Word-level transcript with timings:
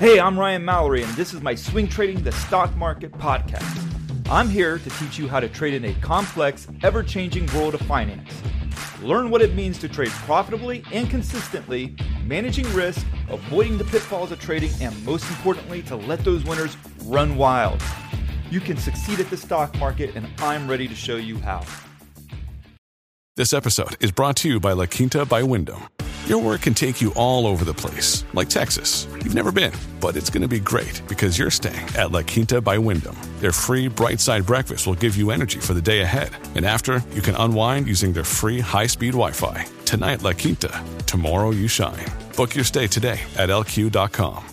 Hey, 0.00 0.18
I'm 0.18 0.36
Ryan 0.36 0.64
Mallory, 0.64 1.04
and 1.04 1.12
this 1.14 1.32
is 1.32 1.40
my 1.40 1.54
Swing 1.54 1.86
Trading 1.86 2.20
the 2.20 2.32
Stock 2.32 2.74
Market 2.74 3.12
podcast. 3.12 3.80
I'm 4.28 4.48
here 4.48 4.78
to 4.78 4.90
teach 4.90 5.20
you 5.20 5.28
how 5.28 5.38
to 5.38 5.48
trade 5.48 5.72
in 5.72 5.84
a 5.84 5.94
complex, 6.00 6.66
ever 6.82 7.04
changing 7.04 7.46
world 7.54 7.74
of 7.74 7.80
finance. 7.82 8.42
Learn 9.02 9.30
what 9.30 9.40
it 9.40 9.54
means 9.54 9.78
to 9.78 9.88
trade 9.88 10.10
profitably 10.26 10.82
and 10.92 11.08
consistently, 11.08 11.94
managing 12.26 12.66
risk, 12.72 13.06
avoiding 13.28 13.78
the 13.78 13.84
pitfalls 13.84 14.32
of 14.32 14.40
trading, 14.40 14.72
and 14.80 15.00
most 15.04 15.30
importantly, 15.30 15.80
to 15.82 15.94
let 15.94 16.24
those 16.24 16.42
winners 16.42 16.76
run 17.04 17.36
wild. 17.36 17.80
You 18.50 18.58
can 18.58 18.76
succeed 18.76 19.20
at 19.20 19.30
the 19.30 19.36
stock 19.36 19.78
market, 19.78 20.16
and 20.16 20.26
I'm 20.38 20.68
ready 20.68 20.88
to 20.88 20.94
show 20.96 21.16
you 21.16 21.38
how. 21.38 21.64
This 23.36 23.52
episode 23.52 23.96
is 24.02 24.10
brought 24.10 24.34
to 24.38 24.48
you 24.48 24.58
by 24.58 24.72
La 24.72 24.86
Quinta 24.86 25.24
by 25.24 25.44
Wyndham. 25.44 25.84
Your 26.26 26.38
work 26.38 26.62
can 26.62 26.72
take 26.72 27.02
you 27.02 27.12
all 27.16 27.46
over 27.46 27.66
the 27.66 27.74
place, 27.74 28.24
like 28.32 28.48
Texas. 28.48 29.06
You've 29.12 29.34
never 29.34 29.52
been, 29.52 29.74
but 30.00 30.16
it's 30.16 30.30
going 30.30 30.40
to 30.40 30.48
be 30.48 30.58
great 30.58 31.02
because 31.06 31.38
you're 31.38 31.50
staying 31.50 31.86
at 31.98 32.12
La 32.12 32.22
Quinta 32.22 32.62
by 32.62 32.78
Wyndham. 32.78 33.14
Their 33.40 33.52
free 33.52 33.88
bright 33.88 34.20
side 34.20 34.46
breakfast 34.46 34.86
will 34.86 34.94
give 34.94 35.16
you 35.18 35.30
energy 35.30 35.60
for 35.60 35.74
the 35.74 35.82
day 35.82 36.00
ahead. 36.00 36.30
And 36.54 36.64
after, 36.64 37.02
you 37.12 37.20
can 37.20 37.34
unwind 37.34 37.86
using 37.86 38.14
their 38.14 38.24
free 38.24 38.60
high 38.60 38.86
speed 38.86 39.10
Wi 39.10 39.32
Fi. 39.32 39.66
Tonight, 39.84 40.22
La 40.22 40.32
Quinta. 40.32 40.82
Tomorrow, 41.04 41.50
you 41.50 41.68
shine. 41.68 42.06
Book 42.38 42.54
your 42.54 42.64
stay 42.64 42.86
today 42.86 43.20
at 43.36 43.50
lq.com. 43.50 44.44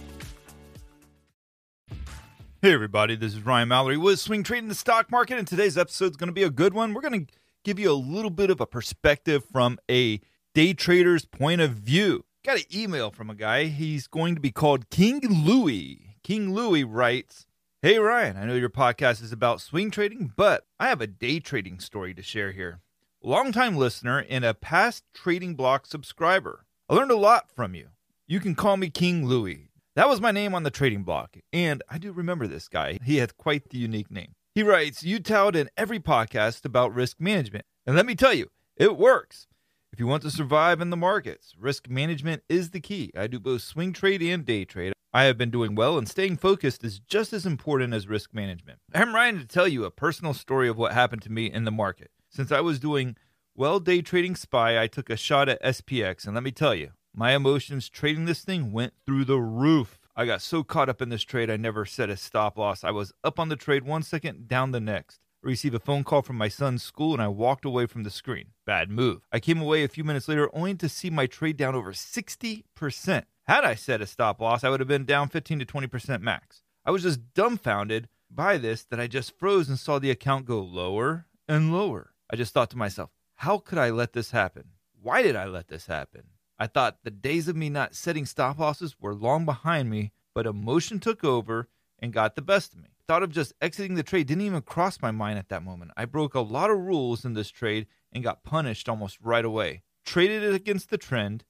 Hey, 2.62 2.74
everybody, 2.74 3.16
this 3.16 3.34
is 3.34 3.46
Ryan 3.46 3.70
Mallory 3.70 3.96
with 3.96 4.20
Swing 4.20 4.44
Trading 4.44 4.68
the 4.68 4.76
Stock 4.76 5.10
Market, 5.10 5.38
and 5.38 5.48
today's 5.48 5.78
episode 5.78 6.12
is 6.12 6.18
going 6.18 6.28
to 6.28 6.34
be 6.34 6.44
a 6.44 6.50
good 6.50 6.74
one. 6.74 6.94
We're 6.94 7.02
going 7.02 7.26
to 7.26 7.34
give 7.64 7.80
you 7.80 7.92
a 7.92 7.94
little 7.94 8.30
bit 8.30 8.50
of 8.50 8.60
a 8.60 8.68
perspective 8.68 9.46
from 9.54 9.80
a 9.90 10.20
day 10.54 10.74
trader's 10.74 11.24
point 11.24 11.62
of 11.62 11.72
view. 11.72 12.26
Got 12.44 12.58
an 12.58 12.64
email 12.74 13.10
from 13.10 13.30
a 13.30 13.36
guy. 13.36 13.66
He's 13.66 14.08
going 14.08 14.36
to 14.36 14.42
be 14.42 14.52
called 14.52 14.90
King 14.90 15.22
Louie. 15.46 16.18
King 16.24 16.54
Louie 16.54 16.84
writes, 16.84 17.46
Hey 17.82 17.98
Ryan, 17.98 18.36
I 18.36 18.46
know 18.46 18.56
your 18.56 18.70
podcast 18.70 19.24
is 19.24 19.32
about 19.32 19.62
swing 19.62 19.92
trading, 19.92 20.34
but 20.36 20.66
I 20.80 20.90
have 20.90 21.00
a 21.00 21.08
day 21.08 21.40
trading 21.40 21.80
story 21.80 22.14
to 22.14 22.22
share 22.22 22.52
here. 22.52 22.82
Longtime 23.24 23.78
listener 23.78 24.26
and 24.30 24.44
a 24.44 24.54
past 24.54 25.04
trading 25.14 25.56
block 25.56 25.86
subscriber. 25.86 26.66
I 26.90 26.96
learned 26.96 27.12
a 27.12 27.18
lot 27.18 27.50
from 27.50 27.74
you. 27.74 27.90
You 28.28 28.40
can 28.40 28.56
call 28.56 28.76
me 28.76 28.90
King 28.90 29.26
Louie. 29.26 29.70
That 29.96 30.10
was 30.10 30.20
my 30.20 30.32
name 30.32 30.54
on 30.54 30.64
the 30.64 30.72
trading 30.72 31.04
block, 31.04 31.38
and 31.52 31.84
I 31.90 31.98
do 31.98 32.12
remember 32.12 32.48
this 32.48 32.68
guy. 32.68 33.00
He 33.04 33.18
has 33.18 33.32
quite 33.32 33.70
the 33.70 33.78
unique 33.78 34.12
name. 34.12 34.36
He 34.54 34.64
writes, 34.64 35.04
You 35.04 35.20
tout 35.20 35.56
in 35.56 35.70
every 35.78 36.00
podcast 36.00 36.66
about 36.66 36.94
risk 36.94 37.20
management. 37.20 37.66
And 37.86 37.96
let 37.96 38.06
me 38.06 38.16
tell 38.16 38.34
you, 38.34 38.50
it 38.78 38.98
works. 38.98 39.48
If 39.94 40.00
you 40.00 40.08
want 40.08 40.24
to 40.24 40.32
survive 40.32 40.80
in 40.80 40.90
the 40.90 40.96
markets, 40.96 41.54
risk 41.60 41.90
management 41.90 42.44
is 42.48 42.70
the 42.70 42.80
key. 42.80 43.12
I 43.16 43.28
do 43.28 43.42
both 43.42 43.62
swing 43.62 43.92
trade 43.92 44.22
and 44.22 44.46
day 44.46 44.64
trade. 44.64 44.94
I 45.14 45.26
have 45.26 45.38
been 45.38 45.52
doing 45.52 45.76
well, 45.76 45.98
and 45.98 46.08
staying 46.08 46.38
focused 46.38 46.86
is 46.86 47.00
just 47.00 47.34
as 47.34 47.46
important 47.46 47.94
as 47.94 48.08
risk 48.08 48.34
management. 48.34 48.80
I'm 48.94 49.14
writing 49.14 49.42
to 49.42 49.46
tell 49.46 49.68
you 49.68 49.84
a 49.84 49.92
personal 49.92 50.34
story 50.34 50.70
of 50.70 50.78
what 50.78 50.94
happened 50.94 51.24
to 51.24 51.32
me 51.32 51.52
in 51.52 51.66
the 51.66 51.72
market. 51.72 52.10
Since 52.30 52.54
I 52.54 52.62
was 52.62 52.80
doing 52.80 53.18
well 53.54 53.82
day 53.82 54.02
trading 54.02 54.38
SPY, 54.38 54.82
I 54.82 54.88
took 54.88 55.10
a 55.10 55.18
shot 55.18 55.50
at 55.50 55.62
SPX, 55.62 56.26
and 56.26 56.36
let 56.36 56.44
me 56.44 56.52
tell 56.52 56.74
you, 56.74 56.92
my 57.14 57.36
emotions 57.36 57.90
trading 57.90 58.24
this 58.24 58.46
thing 58.46 58.72
went 58.72 58.94
through 59.06 59.26
the 59.26 59.42
roof. 59.42 60.00
I 60.16 60.26
got 60.26 60.42
so 60.42 60.64
caught 60.64 60.88
up 60.88 61.02
in 61.02 61.10
this 61.10 61.24
trade, 61.24 61.50
I 61.50 61.58
never 61.58 61.86
set 61.86 62.10
a 62.10 62.16
stop 62.16 62.58
loss. 62.58 62.86
I 62.86 62.92
was 62.92 63.12
up 63.26 63.42
on 63.42 63.50
the 63.50 63.58
trade 63.58 63.84
one 63.84 64.04
second, 64.04 64.48
down 64.48 64.72
the 64.72 64.80
next. 64.80 65.20
I 65.44 65.48
received 65.48 65.74
a 65.74 65.80
phone 65.80 66.04
call 66.04 66.22
from 66.22 66.38
my 66.38 66.50
son's 66.50 66.84
school 66.84 67.14
and 67.14 67.22
I 67.22 67.28
walked 67.28 67.66
away 67.66 67.88
from 67.88 68.04
the 68.04 68.12
screen. 68.12 68.50
Bad 68.66 68.92
move. 68.92 69.22
I 69.32 69.40
came 69.40 69.60
away 69.60 69.84
a 69.84 69.88
few 69.88 70.04
minutes 70.04 70.28
later 70.28 70.50
only 70.54 70.76
to 70.76 70.88
see 70.88 71.10
my 71.10 71.26
trade 71.26 71.58
down 71.58 71.74
over 71.74 71.94
60%. 71.94 73.24
Had 73.48 73.64
I 73.64 73.74
set 73.74 74.02
a 74.02 74.06
stop 74.06 74.40
loss, 74.40 74.64
I 74.64 74.70
would 74.70 74.80
have 74.80 74.88
been 74.88 75.06
down 75.06 75.30
15 75.30 75.60
to 75.60 75.66
20% 75.66 76.22
max. 76.22 76.62
I 76.86 76.92
was 76.92 77.02
just 77.02 77.34
dumbfounded 77.34 78.08
by 78.30 78.58
this 78.58 78.84
that 78.86 79.00
I 79.00 79.08
just 79.08 79.38
froze 79.38 79.68
and 79.68 79.80
saw 79.80 79.98
the 79.98 80.12
account 80.12 80.46
go 80.46 80.60
lower 80.60 81.26
and 81.48 81.74
lower. 81.74 82.14
I 82.30 82.36
just 82.36 82.54
thought 82.54 82.70
to 82.72 82.78
myself, 82.78 83.10
how 83.36 83.58
could 83.58 83.80
I 83.80 83.90
let 83.90 84.14
this 84.14 84.32
happen? 84.32 84.66
Why 85.02 85.24
did 85.24 85.36
I 85.36 85.46
let 85.46 85.70
this 85.70 85.88
happen? 85.88 86.24
I 86.60 86.68
thought 86.68 87.00
the 87.04 87.10
days 87.10 87.48
of 87.48 87.56
me 87.56 87.70
not 87.70 87.96
setting 87.96 88.28
stop 88.28 88.60
losses 88.60 88.96
were 89.00 89.16
long 89.16 89.46
behind 89.46 89.90
me, 89.90 90.12
but 90.36 90.46
emotion 90.46 91.00
took 91.00 91.24
over 91.24 91.68
and 91.98 92.14
got 92.14 92.36
the 92.36 92.44
best 92.44 92.74
of 92.74 92.80
me. 92.80 92.91
Thought 93.08 93.24
of 93.24 93.32
just 93.32 93.54
exiting 93.62 93.96
the 93.96 94.04
trade 94.04 94.28
didn't 94.28 94.46
even 94.46 94.62
cross 94.62 95.02
my 95.02 95.12
mind 95.12 95.40
at 95.40 95.50
that 95.50 95.64
moment. 95.64 95.92
I 95.98 96.06
broke 96.06 96.34
a 96.34 96.40
lot 96.40 96.70
of 96.70 96.80
rules 96.80 97.26
in 97.26 97.34
this 97.34 97.50
trade 97.50 97.88
and 98.12 98.24
got 98.24 98.44
punished 98.44 98.88
almost 98.88 99.18
right 99.22 99.44
away. 99.44 99.84
Traded 100.06 100.44
it 100.44 100.54
against 100.54 100.90
the 100.90 100.98
trend, 100.98 101.44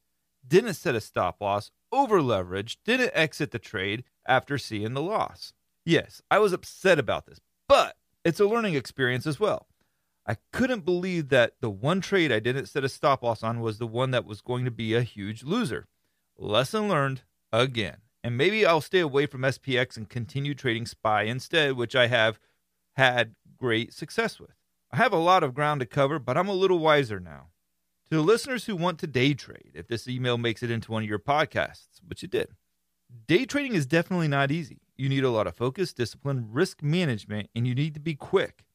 didn't 0.47 0.73
set 0.73 0.95
a 0.95 1.01
stop 1.01 1.41
loss, 1.41 1.71
over 1.91 2.19
leveraged, 2.19 2.77
didn't 2.85 3.11
exit 3.13 3.51
the 3.51 3.59
trade 3.59 4.03
after 4.25 4.57
seeing 4.57 4.93
the 4.93 5.01
loss. 5.01 5.53
Yes, 5.85 6.21
I 6.29 6.39
was 6.39 6.53
upset 6.53 6.99
about 6.99 7.25
this, 7.25 7.39
but 7.67 7.97
it's 8.23 8.39
a 8.39 8.45
learning 8.45 8.75
experience 8.75 9.25
as 9.25 9.39
well. 9.39 9.67
I 10.27 10.37
couldn't 10.51 10.85
believe 10.85 11.29
that 11.29 11.53
the 11.61 11.69
one 11.69 12.01
trade 12.01 12.31
I 12.31 12.39
didn't 12.39 12.67
set 12.67 12.83
a 12.83 12.89
stop 12.89 13.23
loss 13.23 13.41
on 13.41 13.59
was 13.59 13.79
the 13.79 13.87
one 13.87 14.11
that 14.11 14.25
was 14.25 14.41
going 14.41 14.65
to 14.65 14.71
be 14.71 14.93
a 14.93 15.01
huge 15.01 15.43
loser. 15.43 15.87
Lesson 16.37 16.87
learned 16.87 17.21
again. 17.51 17.97
And 18.23 18.37
maybe 18.37 18.65
I'll 18.65 18.81
stay 18.81 18.99
away 18.99 19.25
from 19.25 19.41
SPX 19.41 19.97
and 19.97 20.07
continue 20.07 20.53
trading 20.53 20.85
SPY 20.85 21.23
instead, 21.23 21.73
which 21.73 21.95
I 21.95 22.07
have 22.07 22.39
had 22.93 23.35
great 23.57 23.93
success 23.93 24.39
with. 24.39 24.55
I 24.91 24.97
have 24.97 25.13
a 25.13 25.17
lot 25.17 25.43
of 25.43 25.53
ground 25.53 25.79
to 25.79 25.85
cover, 25.85 26.19
but 26.19 26.37
I'm 26.37 26.49
a 26.49 26.53
little 26.53 26.79
wiser 26.79 27.19
now. 27.19 27.47
To 28.09 28.17
the 28.17 28.21
listeners 28.21 28.65
who 28.65 28.75
want 28.75 28.99
to 28.99 29.07
day 29.07 29.33
trade, 29.33 29.71
if 29.73 29.87
this 29.87 30.07
email 30.07 30.37
makes 30.37 30.61
it 30.61 30.69
into 30.69 30.91
one 30.91 31.03
of 31.03 31.09
your 31.09 31.17
podcasts, 31.17 32.01
which 32.05 32.23
it 32.23 32.31
did, 32.31 32.49
day 33.27 33.45
trading 33.45 33.73
is 33.73 33.85
definitely 33.85 34.27
not 34.27 34.51
easy. 34.51 34.81
You 34.97 35.07
need 35.09 35.23
a 35.23 35.29
lot 35.29 35.47
of 35.47 35.55
focus, 35.55 35.93
discipline, 35.93 36.47
risk 36.51 36.83
management, 36.83 37.49
and 37.55 37.65
you 37.65 37.73
need 37.73 37.93
to 37.93 37.99
be 37.99 38.15
quick. 38.15 38.65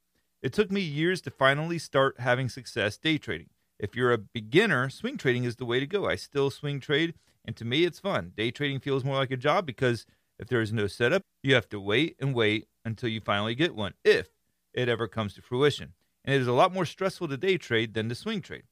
It 0.43 0.53
took 0.53 0.71
me 0.71 0.81
years 0.81 1.21
to 1.23 1.31
finally 1.31 1.79
start 1.79 2.19
having 2.19 2.49
success 2.49 2.97
day 2.97 3.19
trading. 3.19 3.51
If 3.79 3.95
you're 3.95 4.13
a 4.13 4.19
beginner, 4.19 4.89
swing 4.89 5.19
trading 5.19 5.45
is 5.45 5.57
the 5.57 5.67
way 5.67 5.81
to 5.81 5.87
go. 5.87 6.09
I 6.09 6.17
still 6.17 6.51
swing 6.51 6.81
trade, 6.81 7.15
and 7.47 7.57
to 7.57 7.65
me, 7.65 7.85
it's 7.85 8.01
fun. 8.01 8.33
Day 8.37 8.51
trading 8.51 8.81
feels 8.81 9.05
more 9.05 9.17
like 9.17 9.31
a 9.31 9.37
job 9.37 9.65
because 9.65 10.05
if 10.39 10.49
there 10.49 10.61
is 10.61 10.73
no 10.73 10.87
setup, 10.87 11.23
you 11.43 11.55
have 11.55 11.69
to 11.71 11.81
wait 11.81 12.17
and 12.21 12.35
wait 12.35 12.67
until 12.85 13.09
you 13.09 13.21
finally 13.21 13.55
get 13.55 13.75
one, 13.75 13.95
if 14.05 14.29
it 14.75 14.89
ever 14.89 15.09
comes 15.09 15.35
to 15.35 15.43
fruition. 15.43 15.95
And 16.25 16.35
it 16.35 16.41
is 16.41 16.49
a 16.49 16.53
lot 16.53 16.75
more 16.75 16.85
stressful 16.85 17.29
to 17.29 17.37
day 17.37 17.57
trade 17.57 17.95
than 17.95 18.09
to 18.09 18.15
swing 18.15 18.43
trade. 18.43 18.65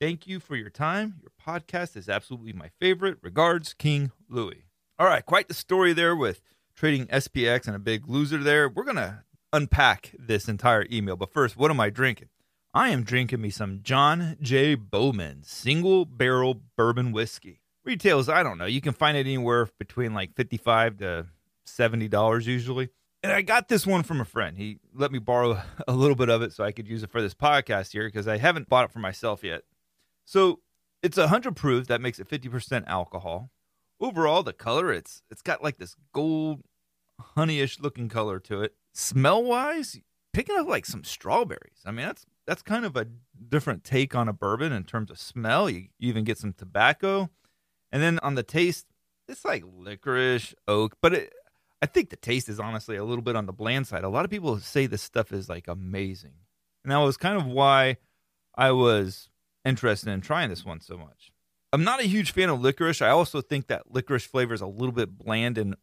Thank 0.00 0.26
you 0.26 0.40
for 0.40 0.56
your 0.56 0.70
time. 0.70 1.16
Your 1.20 1.32
podcast 1.44 1.96
is 1.96 2.08
absolutely 2.08 2.54
my 2.54 2.70
favorite. 2.80 3.18
Regards, 3.20 3.74
King 3.74 4.12
Louie. 4.28 4.64
All 4.98 5.06
right, 5.06 5.26
quite 5.26 5.48
the 5.48 5.54
story 5.54 5.92
there 5.92 6.16
with 6.16 6.40
trading 6.74 7.06
SPX 7.08 7.66
and 7.66 7.76
a 7.76 7.80
big 7.80 8.08
loser 8.08 8.38
there. 8.38 8.68
We're 8.68 8.84
going 8.84 8.96
to 8.96 9.24
unpack 9.52 10.14
this 10.18 10.48
entire 10.48 10.86
email. 10.90 11.16
But 11.16 11.32
first, 11.32 11.56
what 11.56 11.70
am 11.70 11.80
I 11.80 11.90
drinking? 11.90 12.28
I 12.72 12.90
am 12.90 13.02
drinking 13.02 13.40
me 13.40 13.50
some 13.50 13.80
John 13.82 14.36
J. 14.40 14.76
Bowman 14.76 15.42
single 15.42 16.04
barrel 16.04 16.62
bourbon 16.76 17.12
whiskey. 17.12 17.59
Retails, 17.84 18.28
I 18.28 18.42
don't 18.42 18.58
know. 18.58 18.66
You 18.66 18.80
can 18.80 18.92
find 18.92 19.16
it 19.16 19.20
anywhere 19.20 19.68
between 19.78 20.14
like 20.14 20.34
55 20.34 20.98
to 20.98 21.26
$70 21.66 22.46
usually. 22.46 22.90
And 23.22 23.32
I 23.32 23.42
got 23.42 23.68
this 23.68 23.86
one 23.86 24.02
from 24.02 24.20
a 24.20 24.24
friend. 24.24 24.56
He 24.56 24.78
let 24.94 25.12
me 25.12 25.18
borrow 25.18 25.60
a 25.88 25.92
little 25.92 26.16
bit 26.16 26.28
of 26.28 26.42
it 26.42 26.52
so 26.52 26.64
I 26.64 26.72
could 26.72 26.88
use 26.88 27.02
it 27.02 27.10
for 27.10 27.20
this 27.20 27.34
podcast 27.34 27.92
here 27.92 28.06
because 28.06 28.28
I 28.28 28.38
haven't 28.38 28.68
bought 28.68 28.86
it 28.86 28.92
for 28.92 28.98
myself 28.98 29.44
yet. 29.44 29.62
So 30.24 30.60
it's 31.02 31.16
100 31.16 31.56
proof. 31.56 31.86
That 31.86 32.00
makes 32.00 32.18
it 32.18 32.28
50% 32.28 32.84
alcohol. 32.86 33.50
Overall, 34.00 34.42
the 34.42 34.54
color, 34.54 34.92
it's 34.92 35.22
it's 35.30 35.42
got 35.42 35.62
like 35.62 35.76
this 35.76 35.94
gold, 36.14 36.62
honeyish 37.36 37.80
looking 37.82 38.08
color 38.08 38.38
to 38.40 38.62
it. 38.62 38.74
Smell 38.94 39.42
wise, 39.42 40.00
picking 40.32 40.56
up 40.56 40.66
like 40.66 40.86
some 40.86 41.04
strawberries. 41.04 41.82
I 41.84 41.90
mean, 41.90 42.06
that's 42.06 42.24
that's 42.46 42.62
kind 42.62 42.86
of 42.86 42.96
a 42.96 43.06
different 43.48 43.84
take 43.84 44.14
on 44.14 44.28
a 44.28 44.32
bourbon 44.32 44.72
in 44.72 44.84
terms 44.84 45.10
of 45.10 45.18
smell. 45.18 45.68
You, 45.68 45.88
you 45.98 46.08
even 46.08 46.24
get 46.24 46.38
some 46.38 46.54
tobacco. 46.54 47.28
And 47.92 48.02
then 48.02 48.18
on 48.20 48.34
the 48.34 48.42
taste, 48.42 48.86
it's 49.28 49.44
like 49.44 49.64
licorice, 49.76 50.54
oak, 50.68 50.96
but 51.00 51.14
it, 51.14 51.32
I 51.82 51.86
think 51.86 52.10
the 52.10 52.16
taste 52.16 52.48
is 52.48 52.60
honestly 52.60 52.96
a 52.96 53.04
little 53.04 53.22
bit 53.22 53.36
on 53.36 53.46
the 53.46 53.52
bland 53.52 53.86
side. 53.86 54.04
A 54.04 54.08
lot 54.08 54.24
of 54.24 54.30
people 54.30 54.58
say 54.58 54.86
this 54.86 55.02
stuff 55.02 55.32
is 55.32 55.48
like 55.48 55.68
amazing. 55.68 56.34
And 56.84 56.92
that 56.92 56.98
was 56.98 57.16
kind 57.16 57.36
of 57.36 57.46
why 57.46 57.96
I 58.54 58.72
was 58.72 59.28
interested 59.64 60.10
in 60.10 60.20
trying 60.20 60.50
this 60.50 60.64
one 60.64 60.80
so 60.80 60.96
much. 60.96 61.32
I'm 61.72 61.84
not 61.84 62.00
a 62.00 62.04
huge 62.04 62.32
fan 62.32 62.48
of 62.48 62.60
licorice. 62.60 63.00
I 63.00 63.10
also 63.10 63.40
think 63.40 63.68
that 63.68 63.92
licorice 63.92 64.26
flavor 64.26 64.54
is 64.54 64.60
a 64.60 64.66
little 64.66 64.92
bit 64.92 65.16
bland 65.16 65.56
and 65.56 65.76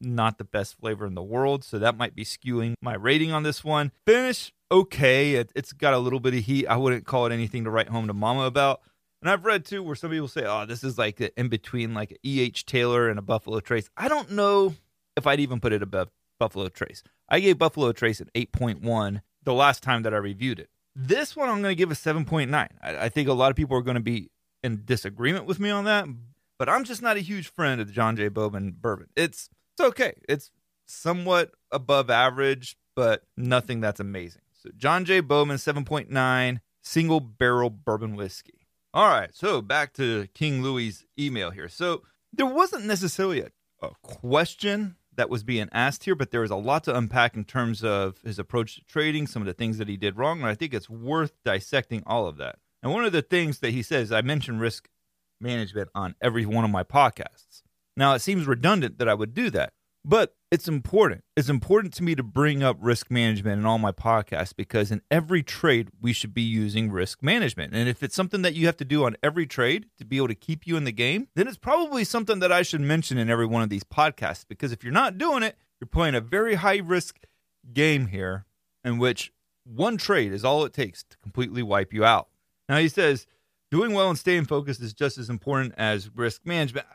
not 0.00 0.38
the 0.38 0.44
best 0.44 0.78
flavor 0.78 1.06
in 1.06 1.14
the 1.14 1.22
world. 1.22 1.64
So 1.64 1.78
that 1.78 1.96
might 1.96 2.14
be 2.14 2.24
skewing 2.24 2.74
my 2.80 2.94
rating 2.94 3.32
on 3.32 3.42
this 3.42 3.64
one. 3.64 3.92
Finish, 4.06 4.52
okay. 4.70 5.34
It, 5.34 5.50
has 5.54 5.72
got 5.72 5.94
a 5.94 5.98
little 5.98 6.20
bit 6.20 6.34
of 6.34 6.44
heat. 6.44 6.66
I 6.66 6.76
wouldn't 6.76 7.06
call 7.06 7.26
it 7.26 7.32
anything 7.32 7.64
to 7.64 7.70
write 7.70 7.88
home 7.88 8.06
to 8.06 8.14
mama 8.14 8.42
about. 8.42 8.82
And 9.22 9.30
I've 9.30 9.44
read 9.44 9.64
too 9.64 9.82
where 9.82 9.96
some 9.96 10.10
people 10.10 10.28
say, 10.28 10.44
oh, 10.46 10.64
this 10.66 10.82
is 10.82 10.96
like 10.96 11.20
in 11.20 11.48
between 11.48 11.94
like 11.94 12.18
E.H. 12.24 12.64
Taylor 12.66 13.08
and 13.08 13.18
a 13.18 13.22
Buffalo 13.22 13.60
Trace. 13.60 13.90
I 13.96 14.08
don't 14.08 14.30
know 14.30 14.74
if 15.16 15.26
I'd 15.26 15.40
even 15.40 15.60
put 15.60 15.72
it 15.72 15.82
above 15.82 16.08
Buffalo 16.38 16.68
Trace. 16.68 17.02
I 17.28 17.40
gave 17.40 17.58
Buffalo 17.58 17.92
Trace 17.92 18.20
an 18.20 18.30
8.1 18.34 19.20
the 19.44 19.54
last 19.54 19.82
time 19.82 20.02
that 20.02 20.14
I 20.14 20.18
reviewed 20.18 20.58
it. 20.58 20.70
This 20.96 21.36
one 21.36 21.48
I'm 21.48 21.62
going 21.62 21.72
to 21.72 21.78
give 21.78 21.90
a 21.90 21.94
7.9. 21.94 22.52
I, 22.54 22.68
I 22.82 23.08
think 23.08 23.28
a 23.28 23.32
lot 23.32 23.50
of 23.50 23.56
people 23.56 23.76
are 23.76 23.82
going 23.82 23.94
to 23.94 24.00
be 24.00 24.30
in 24.64 24.82
disagreement 24.84 25.46
with 25.46 25.60
me 25.60 25.70
on 25.70 25.84
that, 25.84 26.06
but 26.58 26.68
I'm 26.68 26.84
just 26.84 27.02
not 27.02 27.16
a 27.16 27.20
huge 27.20 27.48
friend 27.48 27.80
of 27.80 27.86
the 27.86 27.92
John 27.92 28.16
J. 28.16 28.28
Bowman 28.28 28.76
bourbon. 28.80 29.08
It's 29.16 29.48
it's 29.72 29.88
okay. 29.88 30.14
It's 30.28 30.50
somewhat 30.86 31.52
above 31.70 32.10
average, 32.10 32.76
but 32.94 33.24
nothing 33.36 33.80
that's 33.80 34.00
amazing. 34.00 34.42
So 34.52 34.70
John 34.76 35.04
J. 35.04 35.20
Bowman 35.20 35.56
7.9 35.56 36.60
single 36.82 37.20
barrel 37.20 37.70
bourbon 37.70 38.16
whiskey. 38.16 38.59
All 38.92 39.08
right, 39.08 39.30
so 39.32 39.62
back 39.62 39.92
to 39.94 40.26
King 40.34 40.62
Louis' 40.62 41.04
email 41.18 41.50
here. 41.50 41.68
So 41.68 42.02
there 42.32 42.46
wasn't 42.46 42.86
necessarily 42.86 43.40
a, 43.40 43.50
a 43.80 43.90
question 44.02 44.96
that 45.14 45.30
was 45.30 45.44
being 45.44 45.68
asked 45.70 46.04
here, 46.04 46.16
but 46.16 46.32
there 46.32 46.40
was 46.40 46.50
a 46.50 46.56
lot 46.56 46.84
to 46.84 46.96
unpack 46.96 47.36
in 47.36 47.44
terms 47.44 47.84
of 47.84 48.18
his 48.24 48.38
approach 48.38 48.76
to 48.76 48.84
trading, 48.84 49.28
some 49.28 49.42
of 49.42 49.46
the 49.46 49.52
things 49.52 49.78
that 49.78 49.88
he 49.88 49.96
did 49.96 50.16
wrong, 50.16 50.40
and 50.40 50.48
I 50.48 50.54
think 50.54 50.74
it's 50.74 50.90
worth 50.90 51.32
dissecting 51.44 52.02
all 52.04 52.26
of 52.26 52.36
that. 52.38 52.56
And 52.82 52.92
one 52.92 53.04
of 53.04 53.12
the 53.12 53.22
things 53.22 53.60
that 53.60 53.70
he 53.70 53.82
says, 53.82 54.10
I 54.10 54.22
mentioned 54.22 54.60
risk 54.60 54.88
management 55.40 55.90
on 55.94 56.16
every 56.20 56.44
one 56.44 56.64
of 56.64 56.70
my 56.70 56.82
podcasts. 56.82 57.62
Now, 57.96 58.14
it 58.14 58.20
seems 58.20 58.46
redundant 58.46 58.98
that 58.98 59.08
I 59.08 59.14
would 59.14 59.34
do 59.34 59.50
that, 59.50 59.72
but 60.04 60.34
it's 60.50 60.66
important. 60.66 61.22
It's 61.36 61.48
important 61.48 61.94
to 61.94 62.02
me 62.02 62.14
to 62.14 62.22
bring 62.22 62.62
up 62.62 62.76
risk 62.80 63.10
management 63.10 63.60
in 63.60 63.66
all 63.66 63.78
my 63.78 63.92
podcasts 63.92 64.54
because 64.56 64.90
in 64.90 65.02
every 65.10 65.42
trade, 65.42 65.90
we 66.00 66.12
should 66.12 66.34
be 66.34 66.42
using 66.42 66.90
risk 66.90 67.22
management. 67.22 67.74
And 67.74 67.88
if 67.88 68.02
it's 68.02 68.14
something 68.14 68.42
that 68.42 68.54
you 68.54 68.66
have 68.66 68.76
to 68.78 68.84
do 68.84 69.04
on 69.04 69.16
every 69.22 69.46
trade 69.46 69.86
to 69.98 70.04
be 70.04 70.16
able 70.16 70.28
to 70.28 70.34
keep 70.34 70.66
you 70.66 70.76
in 70.76 70.84
the 70.84 70.92
game, 70.92 71.28
then 71.36 71.46
it's 71.46 71.58
probably 71.58 72.04
something 72.04 72.40
that 72.40 72.50
I 72.50 72.62
should 72.62 72.80
mention 72.80 73.18
in 73.18 73.30
every 73.30 73.46
one 73.46 73.62
of 73.62 73.68
these 73.68 73.84
podcasts 73.84 74.44
because 74.48 74.72
if 74.72 74.82
you're 74.82 74.92
not 74.92 75.18
doing 75.18 75.42
it, 75.42 75.56
you're 75.80 75.88
playing 75.88 76.14
a 76.14 76.20
very 76.20 76.56
high 76.56 76.78
risk 76.78 77.20
game 77.72 78.06
here 78.08 78.46
in 78.84 78.98
which 78.98 79.32
one 79.64 79.96
trade 79.96 80.32
is 80.32 80.44
all 80.44 80.64
it 80.64 80.72
takes 80.72 81.04
to 81.04 81.18
completely 81.18 81.62
wipe 81.62 81.92
you 81.92 82.04
out. 82.04 82.28
Now 82.68 82.78
he 82.78 82.88
says, 82.88 83.26
doing 83.70 83.92
well 83.92 84.08
and 84.08 84.18
staying 84.18 84.46
focused 84.46 84.80
is 84.80 84.92
just 84.92 85.18
as 85.18 85.30
important 85.30 85.74
as 85.76 86.10
risk 86.14 86.44
management. 86.44 86.86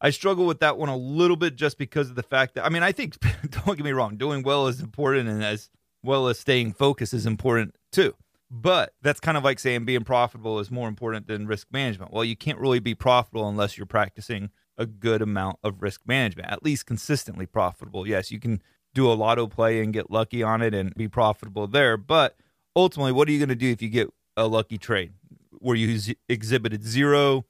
I 0.00 0.10
struggle 0.10 0.46
with 0.46 0.60
that 0.60 0.78
one 0.78 0.88
a 0.88 0.96
little 0.96 1.36
bit 1.36 1.56
just 1.56 1.76
because 1.78 2.08
of 2.08 2.16
the 2.16 2.22
fact 2.22 2.54
that 2.54 2.64
I 2.64 2.68
mean 2.68 2.82
I 2.82 2.92
think 2.92 3.18
don't 3.50 3.76
get 3.76 3.84
me 3.84 3.92
wrong, 3.92 4.16
doing 4.16 4.42
well 4.42 4.66
is 4.66 4.80
important 4.80 5.28
and 5.28 5.44
as 5.44 5.70
well 6.02 6.28
as 6.28 6.38
staying 6.38 6.72
focused 6.72 7.14
is 7.14 7.26
important 7.26 7.74
too. 7.92 8.14
But 8.50 8.94
that's 9.02 9.20
kind 9.20 9.36
of 9.36 9.44
like 9.44 9.58
saying 9.58 9.84
being 9.84 10.04
profitable 10.04 10.58
is 10.58 10.70
more 10.70 10.88
important 10.88 11.26
than 11.26 11.46
risk 11.46 11.66
management. 11.70 12.12
Well, 12.12 12.24
you 12.24 12.36
can't 12.36 12.58
really 12.58 12.78
be 12.78 12.94
profitable 12.94 13.46
unless 13.46 13.76
you're 13.76 13.86
practicing 13.86 14.50
a 14.78 14.86
good 14.86 15.20
amount 15.20 15.58
of 15.62 15.82
risk 15.82 16.02
management, 16.06 16.50
at 16.50 16.62
least 16.62 16.86
consistently 16.86 17.44
profitable. 17.44 18.06
Yes, 18.06 18.30
you 18.30 18.40
can 18.40 18.62
do 18.94 19.10
a 19.10 19.12
lotto 19.12 19.48
play 19.48 19.82
and 19.82 19.92
get 19.92 20.10
lucky 20.10 20.42
on 20.42 20.62
it 20.62 20.72
and 20.72 20.94
be 20.94 21.08
profitable 21.08 21.66
there, 21.66 21.96
but 21.98 22.36
ultimately, 22.74 23.12
what 23.12 23.28
are 23.28 23.32
you 23.32 23.38
going 23.38 23.48
to 23.50 23.54
do 23.54 23.70
if 23.70 23.82
you 23.82 23.88
get 23.88 24.08
a 24.36 24.46
lucky 24.46 24.78
trade 24.78 25.12
where 25.58 25.76
you 25.76 25.98
z- 25.98 26.16
exhibited 26.28 26.84
zero 26.84 27.44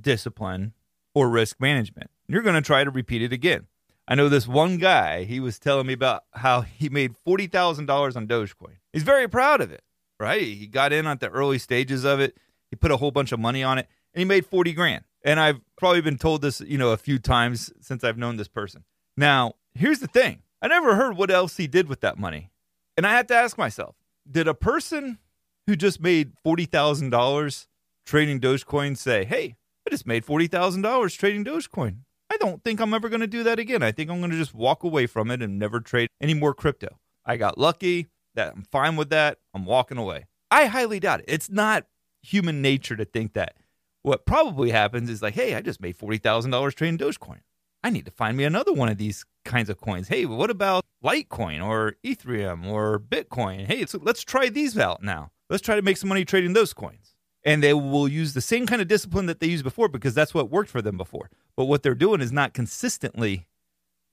discipline 0.00 0.74
or 1.14 1.28
risk 1.28 1.60
management? 1.60 2.10
You're 2.28 2.42
going 2.42 2.54
to 2.54 2.62
try 2.62 2.84
to 2.84 2.90
repeat 2.90 3.22
it 3.22 3.32
again. 3.32 3.66
I 4.08 4.14
know 4.14 4.28
this 4.28 4.48
one 4.48 4.78
guy, 4.78 5.24
he 5.24 5.40
was 5.40 5.58
telling 5.58 5.86
me 5.86 5.92
about 5.92 6.24
how 6.32 6.62
he 6.62 6.88
made 6.88 7.14
$40,000 7.26 8.16
on 8.16 8.26
Dogecoin. 8.26 8.76
He's 8.92 9.04
very 9.04 9.28
proud 9.28 9.60
of 9.60 9.70
it, 9.70 9.82
right? 10.18 10.42
He 10.42 10.66
got 10.66 10.92
in 10.92 11.06
at 11.06 11.20
the 11.20 11.28
early 11.28 11.58
stages 11.58 12.04
of 12.04 12.20
it. 12.20 12.36
He 12.68 12.76
put 12.76 12.90
a 12.90 12.96
whole 12.96 13.10
bunch 13.10 13.32
of 13.32 13.38
money 13.38 13.62
on 13.62 13.78
it 13.78 13.86
and 14.14 14.20
he 14.20 14.24
made 14.24 14.46
40 14.46 14.72
grand. 14.72 15.04
And 15.24 15.38
I've 15.38 15.60
probably 15.76 16.00
been 16.00 16.18
told 16.18 16.42
this, 16.42 16.60
you 16.60 16.78
know, 16.78 16.90
a 16.90 16.96
few 16.96 17.18
times 17.18 17.72
since 17.80 18.02
I've 18.02 18.18
known 18.18 18.36
this 18.36 18.48
person. 18.48 18.84
Now, 19.16 19.54
here's 19.74 20.00
the 20.00 20.08
thing. 20.08 20.42
I 20.60 20.68
never 20.68 20.96
heard 20.96 21.16
what 21.16 21.30
else 21.30 21.56
he 21.56 21.66
did 21.66 21.88
with 21.88 22.00
that 22.00 22.18
money. 22.18 22.50
And 22.96 23.06
I 23.06 23.12
had 23.12 23.28
to 23.28 23.34
ask 23.34 23.56
myself, 23.56 23.94
did 24.30 24.48
a 24.48 24.54
person 24.54 25.18
who 25.66 25.76
just 25.76 26.00
made 26.00 26.32
$40,000 26.44 27.66
trading 28.04 28.40
Dogecoin 28.40 28.96
say, 28.96 29.24
hey, 29.24 29.56
I 29.86 29.90
just 29.90 30.06
made 30.06 30.24
$40,000 30.24 31.18
trading 31.18 31.44
Dogecoin. 31.44 31.98
I 32.30 32.36
don't 32.38 32.62
think 32.64 32.80
I'm 32.80 32.94
ever 32.94 33.08
going 33.08 33.20
to 33.20 33.26
do 33.26 33.42
that 33.42 33.58
again. 33.58 33.82
I 33.82 33.92
think 33.92 34.10
I'm 34.10 34.20
going 34.20 34.30
to 34.30 34.38
just 34.38 34.54
walk 34.54 34.84
away 34.84 35.06
from 35.06 35.30
it 35.30 35.42
and 35.42 35.58
never 35.58 35.80
trade 35.80 36.08
any 36.20 36.34
more 36.34 36.54
crypto. 36.54 36.98
I 37.26 37.36
got 37.36 37.58
lucky. 37.58 38.08
That 38.34 38.54
I'm 38.56 38.62
fine 38.62 38.96
with 38.96 39.10
that. 39.10 39.38
I'm 39.52 39.66
walking 39.66 39.98
away. 39.98 40.24
I 40.50 40.64
highly 40.64 40.98
doubt 41.00 41.20
it. 41.20 41.26
It's 41.28 41.50
not 41.50 41.86
human 42.22 42.62
nature 42.62 42.96
to 42.96 43.04
think 43.04 43.34
that. 43.34 43.56
What 44.02 44.24
probably 44.24 44.70
happens 44.70 45.10
is 45.10 45.20
like, 45.20 45.34
hey, 45.34 45.54
I 45.54 45.60
just 45.60 45.82
made 45.82 45.98
$40,000 45.98 46.74
trading 46.74 46.98
Dogecoin. 46.98 47.40
I 47.84 47.90
need 47.90 48.06
to 48.06 48.10
find 48.10 48.36
me 48.36 48.44
another 48.44 48.72
one 48.72 48.88
of 48.88 48.96
these 48.96 49.24
kinds 49.44 49.68
of 49.68 49.80
coins. 49.80 50.08
Hey, 50.08 50.24
what 50.24 50.50
about 50.50 50.84
Litecoin 51.04 51.64
or 51.64 51.96
Ethereum 52.04 52.66
or 52.66 52.98
Bitcoin? 52.98 53.66
Hey, 53.66 53.84
let's 54.00 54.22
try 54.22 54.48
these 54.48 54.78
out 54.78 55.02
now. 55.02 55.30
Let's 55.50 55.62
try 55.62 55.76
to 55.76 55.82
make 55.82 55.96
some 55.98 56.08
money 56.08 56.24
trading 56.24 56.52
those 56.52 56.72
coins. 56.72 57.11
And 57.44 57.62
they 57.62 57.74
will 57.74 58.06
use 58.06 58.34
the 58.34 58.40
same 58.40 58.66
kind 58.66 58.80
of 58.80 58.88
discipline 58.88 59.26
that 59.26 59.40
they 59.40 59.48
used 59.48 59.64
before 59.64 59.88
because 59.88 60.14
that's 60.14 60.32
what 60.32 60.50
worked 60.50 60.70
for 60.70 60.80
them 60.80 60.96
before. 60.96 61.28
But 61.56 61.64
what 61.64 61.82
they're 61.82 61.94
doing 61.94 62.20
is 62.20 62.30
not 62.30 62.54
consistently 62.54 63.48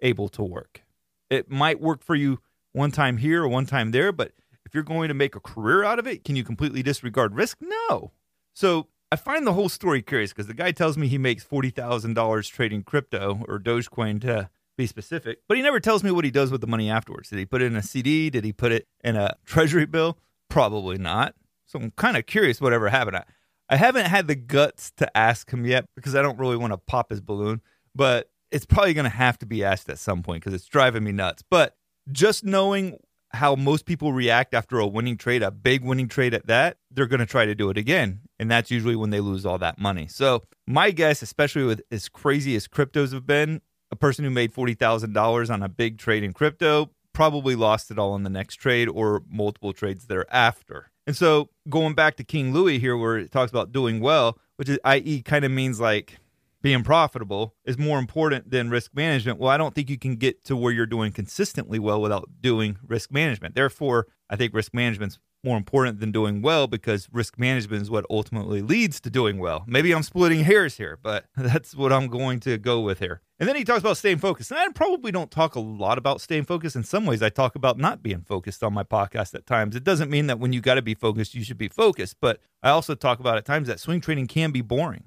able 0.01 0.29
to 0.29 0.43
work. 0.43 0.81
It 1.29 1.49
might 1.49 1.79
work 1.79 2.03
for 2.03 2.15
you 2.15 2.39
one 2.71 2.91
time 2.91 3.17
here 3.17 3.43
or 3.43 3.47
one 3.47 3.65
time 3.65 3.91
there, 3.91 4.11
but 4.11 4.31
if 4.65 4.73
you're 4.73 4.83
going 4.83 5.09
to 5.09 5.13
make 5.13 5.35
a 5.35 5.39
career 5.39 5.83
out 5.83 5.99
of 5.99 6.07
it, 6.07 6.23
can 6.23 6.35
you 6.35 6.43
completely 6.43 6.81
disregard 6.81 7.35
risk? 7.35 7.59
No. 7.61 8.11
So 8.53 8.87
I 9.11 9.15
find 9.15 9.45
the 9.45 9.53
whole 9.53 9.69
story 9.69 10.01
curious 10.01 10.31
because 10.31 10.47
the 10.47 10.53
guy 10.53 10.71
tells 10.71 10.97
me 10.97 11.07
he 11.07 11.17
makes 11.17 11.43
$40,000 11.43 12.51
trading 12.51 12.83
crypto 12.83 13.43
or 13.47 13.59
Dogecoin 13.59 14.21
to 14.21 14.49
be 14.77 14.87
specific, 14.87 15.39
but 15.47 15.57
he 15.57 15.63
never 15.63 15.79
tells 15.79 16.03
me 16.03 16.11
what 16.11 16.23
he 16.23 16.31
does 16.31 16.51
with 16.51 16.61
the 16.61 16.67
money 16.67 16.89
afterwards. 16.89 17.29
Did 17.29 17.39
he 17.39 17.45
put 17.45 17.61
it 17.61 17.65
in 17.65 17.75
a 17.75 17.83
CD? 17.83 18.29
Did 18.29 18.45
he 18.45 18.53
put 18.53 18.71
it 18.71 18.87
in 19.03 19.15
a 19.15 19.35
treasury 19.45 19.85
bill? 19.85 20.17
Probably 20.47 20.97
not. 20.97 21.35
So 21.69 21.79
I'm 21.79 21.91
kind 21.91 22.17
of 22.17 22.25
curious 22.25 22.59
whatever 22.59 22.89
happened. 22.89 23.17
I, 23.17 23.23
I 23.69 23.75
haven't 23.75 24.07
had 24.07 24.27
the 24.27 24.35
guts 24.35 24.91
to 24.97 25.17
ask 25.17 25.51
him 25.51 25.65
yet 25.65 25.85
because 25.95 26.15
I 26.15 26.23
don't 26.23 26.39
really 26.39 26.57
want 26.57 26.73
to 26.73 26.77
pop 26.77 27.11
his 27.11 27.21
balloon, 27.21 27.61
but 27.93 28.31
it's 28.51 28.65
probably 28.65 28.95
going 28.95 29.03
to 29.03 29.15
have 29.15 29.37
to 29.39 29.45
be 29.45 29.63
asked 29.63 29.87
at 29.87 29.99
some 29.99 30.23
point 30.23 30.43
because 30.43 30.55
it's 30.55 30.67
driving 30.67 31.03
me 31.03 31.11
nuts. 31.11 31.43
But 31.47 31.75
just 32.11 32.43
knowing 32.43 32.97
how 33.33 33.55
most 33.55 33.85
people 33.85 34.11
react 34.11 34.55
after 34.55 34.79
a 34.79 34.87
winning 34.87 35.15
trade, 35.15 35.43
a 35.43 35.51
big 35.51 35.83
winning 35.83 36.07
trade 36.07 36.33
at 36.33 36.47
that, 36.47 36.77
they're 36.89 37.05
going 37.05 37.19
to 37.19 37.27
try 37.27 37.45
to 37.45 37.53
do 37.53 37.69
it 37.69 37.77
again. 37.77 38.21
And 38.39 38.49
that's 38.49 38.71
usually 38.71 38.95
when 38.95 39.11
they 39.11 39.19
lose 39.19 39.45
all 39.45 39.59
that 39.59 39.77
money. 39.77 40.07
So, 40.07 40.41
my 40.65 40.89
guess, 40.89 41.21
especially 41.21 41.65
with 41.65 41.83
as 41.91 42.09
crazy 42.09 42.55
as 42.55 42.67
cryptos 42.67 43.13
have 43.13 43.27
been, 43.27 43.61
a 43.91 43.95
person 43.95 44.25
who 44.25 44.31
made 44.31 44.53
$40,000 44.53 45.53
on 45.53 45.61
a 45.61 45.69
big 45.69 45.99
trade 45.99 46.23
in 46.23 46.33
crypto 46.33 46.89
probably 47.13 47.55
lost 47.55 47.91
it 47.91 47.99
all 47.99 48.15
in 48.15 48.23
the 48.23 48.29
next 48.29 48.55
trade 48.55 48.87
or 48.87 49.23
multiple 49.29 49.73
trades 49.73 50.05
thereafter. 50.07 50.91
And 51.09 51.17
so, 51.17 51.49
going 51.67 51.95
back 51.95 52.17
to 52.17 52.23
King 52.23 52.53
Louis 52.53 52.77
here, 52.77 52.95
where 52.95 53.17
it 53.17 53.31
talks 53.31 53.49
about 53.49 53.71
doing 53.71 53.99
well, 53.99 54.37
which 54.57 54.69
is, 54.69 54.77
i.e., 54.83 55.23
kind 55.23 55.43
of 55.43 55.49
means 55.49 55.79
like 55.79 56.19
being 56.61 56.83
profitable 56.83 57.55
is 57.65 57.79
more 57.79 57.97
important 57.97 58.51
than 58.51 58.69
risk 58.69 58.91
management. 58.93 59.39
Well, 59.39 59.49
I 59.49 59.57
don't 59.57 59.73
think 59.73 59.89
you 59.89 59.97
can 59.97 60.17
get 60.17 60.43
to 60.43 60.55
where 60.55 60.71
you're 60.71 60.85
doing 60.85 61.11
consistently 61.11 61.79
well 61.79 61.99
without 61.99 62.29
doing 62.41 62.77
risk 62.87 63.11
management. 63.11 63.55
Therefore, 63.55 64.05
I 64.29 64.35
think 64.35 64.53
risk 64.53 64.71
management's 64.71 65.17
more 65.43 65.57
important 65.57 65.99
than 65.99 66.11
doing 66.11 66.43
well 66.43 66.67
because 66.67 67.09
risk 67.11 67.39
management 67.39 67.81
is 67.81 67.89
what 67.89 68.05
ultimately 68.11 68.61
leads 68.61 69.01
to 69.01 69.09
doing 69.09 69.39
well. 69.39 69.63
Maybe 69.65 69.91
I'm 69.91 70.03
splitting 70.03 70.43
hairs 70.43 70.77
here, 70.77 70.99
but 71.01 71.25
that's 71.35 71.73
what 71.73 71.91
I'm 71.91 72.05
going 72.05 72.39
to 72.41 72.59
go 72.59 72.81
with 72.81 72.99
here. 72.99 73.23
And 73.39 73.47
then 73.47 73.55
he 73.55 73.63
talks 73.63 73.79
about 73.79 73.95
staying 73.95 74.17
focused. 74.17 74.51
And 74.51 74.59
I 74.59 74.67
probably 74.69 75.11
don't 75.11 75.31
talk 75.31 75.55
a 75.55 75.61
lot 75.61 75.97
about 75.97 76.19
staying 76.19 76.43
focused. 76.43 76.75
In 76.75 76.83
some 76.83 77.05
ways, 77.05 77.23
I 77.23 77.29
talk 77.29 77.55
about 77.55 77.77
not 77.77 78.03
being 78.03 78.21
focused 78.21 78.63
on 78.63 78.73
my 78.73 78.83
podcast 78.83 79.33
at 79.33 79.45
times. 79.45 79.77
It 79.77 79.85
doesn't 79.85 80.09
mean 80.09 80.27
that 80.27 80.39
when 80.39 80.51
you 80.51 80.59
got 80.59 80.75
to 80.75 80.81
be 80.81 80.93
focused, 80.93 81.33
you 81.33 81.43
should 81.43 81.57
be 81.57 81.69
focused. 81.69 82.17
But 82.19 82.41
I 82.61 82.69
also 82.69 82.95
talk 82.95 83.21
about 83.21 83.37
at 83.37 83.45
times 83.45 83.69
that 83.69 83.79
swing 83.79 84.01
trading 84.01 84.27
can 84.27 84.51
be 84.51 84.61
boring. 84.61 85.05